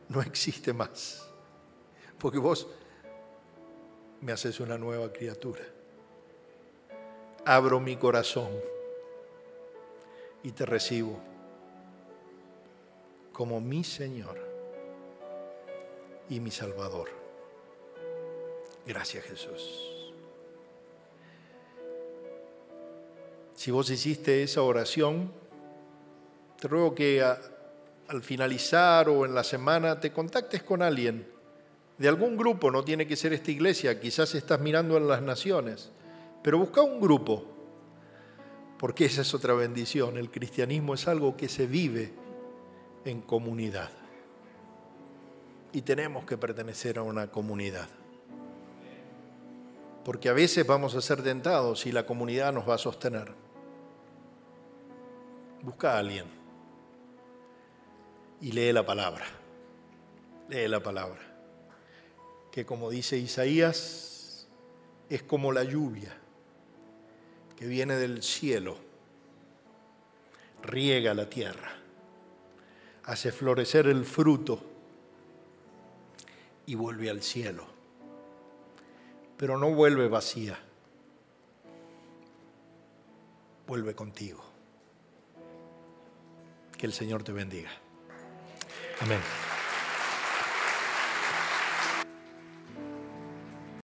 no 0.08 0.22
existe 0.22 0.72
más. 0.72 1.28
Porque 2.18 2.38
vos 2.38 2.66
me 4.22 4.32
haces 4.32 4.58
una 4.60 4.78
nueva 4.78 5.12
criatura. 5.12 5.62
Abro 7.44 7.78
mi 7.80 7.96
corazón 7.96 8.48
y 10.42 10.52
te 10.52 10.64
recibo 10.64 11.18
como 13.32 13.60
mi 13.60 13.84
Señor 13.84 14.47
y 16.28 16.40
mi 16.40 16.50
Salvador. 16.50 17.08
Gracias 18.86 19.24
Jesús. 19.24 20.12
Si 23.54 23.70
vos 23.70 23.90
hiciste 23.90 24.42
esa 24.42 24.62
oración, 24.62 25.32
te 26.60 26.68
ruego 26.68 26.94
que 26.94 27.22
al 27.22 28.22
finalizar 28.22 29.08
o 29.08 29.24
en 29.24 29.34
la 29.34 29.44
semana 29.44 30.00
te 30.00 30.12
contactes 30.12 30.62
con 30.62 30.82
alguien 30.82 31.26
de 31.98 32.08
algún 32.08 32.36
grupo, 32.36 32.70
no 32.70 32.84
tiene 32.84 33.06
que 33.06 33.16
ser 33.16 33.32
esta 33.32 33.50
iglesia, 33.50 34.00
quizás 34.00 34.34
estás 34.34 34.60
mirando 34.60 34.96
en 34.96 35.08
las 35.08 35.20
naciones, 35.20 35.90
pero 36.42 36.58
busca 36.58 36.80
un 36.80 37.00
grupo, 37.00 37.44
porque 38.78 39.06
esa 39.06 39.22
es 39.22 39.34
otra 39.34 39.54
bendición. 39.54 40.16
El 40.16 40.30
cristianismo 40.30 40.94
es 40.94 41.08
algo 41.08 41.36
que 41.36 41.48
se 41.48 41.66
vive 41.66 42.12
en 43.04 43.20
comunidad 43.22 43.90
y 45.72 45.82
tenemos 45.82 46.24
que 46.24 46.36
pertenecer 46.36 46.98
a 46.98 47.02
una 47.02 47.30
comunidad. 47.30 47.88
Porque 50.04 50.28
a 50.28 50.32
veces 50.32 50.66
vamos 50.66 50.94
a 50.94 51.00
ser 51.00 51.22
tentados 51.22 51.84
y 51.86 51.92
la 51.92 52.06
comunidad 52.06 52.52
nos 52.52 52.68
va 52.68 52.74
a 52.74 52.78
sostener. 52.78 53.32
Busca 55.62 55.94
a 55.94 55.98
alguien 55.98 56.26
y 58.40 58.52
lee 58.52 58.72
la 58.72 58.86
palabra. 58.86 59.26
Lee 60.48 60.68
la 60.68 60.82
palabra. 60.82 61.20
Que 62.50 62.64
como 62.64 62.88
dice 62.90 63.18
Isaías, 63.18 64.48
es 65.10 65.22
como 65.22 65.52
la 65.52 65.64
lluvia 65.64 66.16
que 67.56 67.66
viene 67.66 67.96
del 67.96 68.22
cielo, 68.22 68.78
riega 70.62 71.12
la 71.12 71.28
tierra, 71.28 71.72
hace 73.02 73.32
florecer 73.32 73.88
el 73.88 74.04
fruto 74.04 74.62
y 76.68 76.74
vuelve 76.74 77.08
al 77.08 77.22
cielo. 77.22 77.64
Pero 79.38 79.56
no 79.56 79.70
vuelve 79.70 80.06
vacía, 80.06 80.58
vuelve 83.66 83.94
contigo. 83.94 84.44
Que 86.76 86.84
el 86.84 86.92
Señor 86.92 87.24
te 87.24 87.32
bendiga. 87.32 87.70
Amén. 89.00 89.20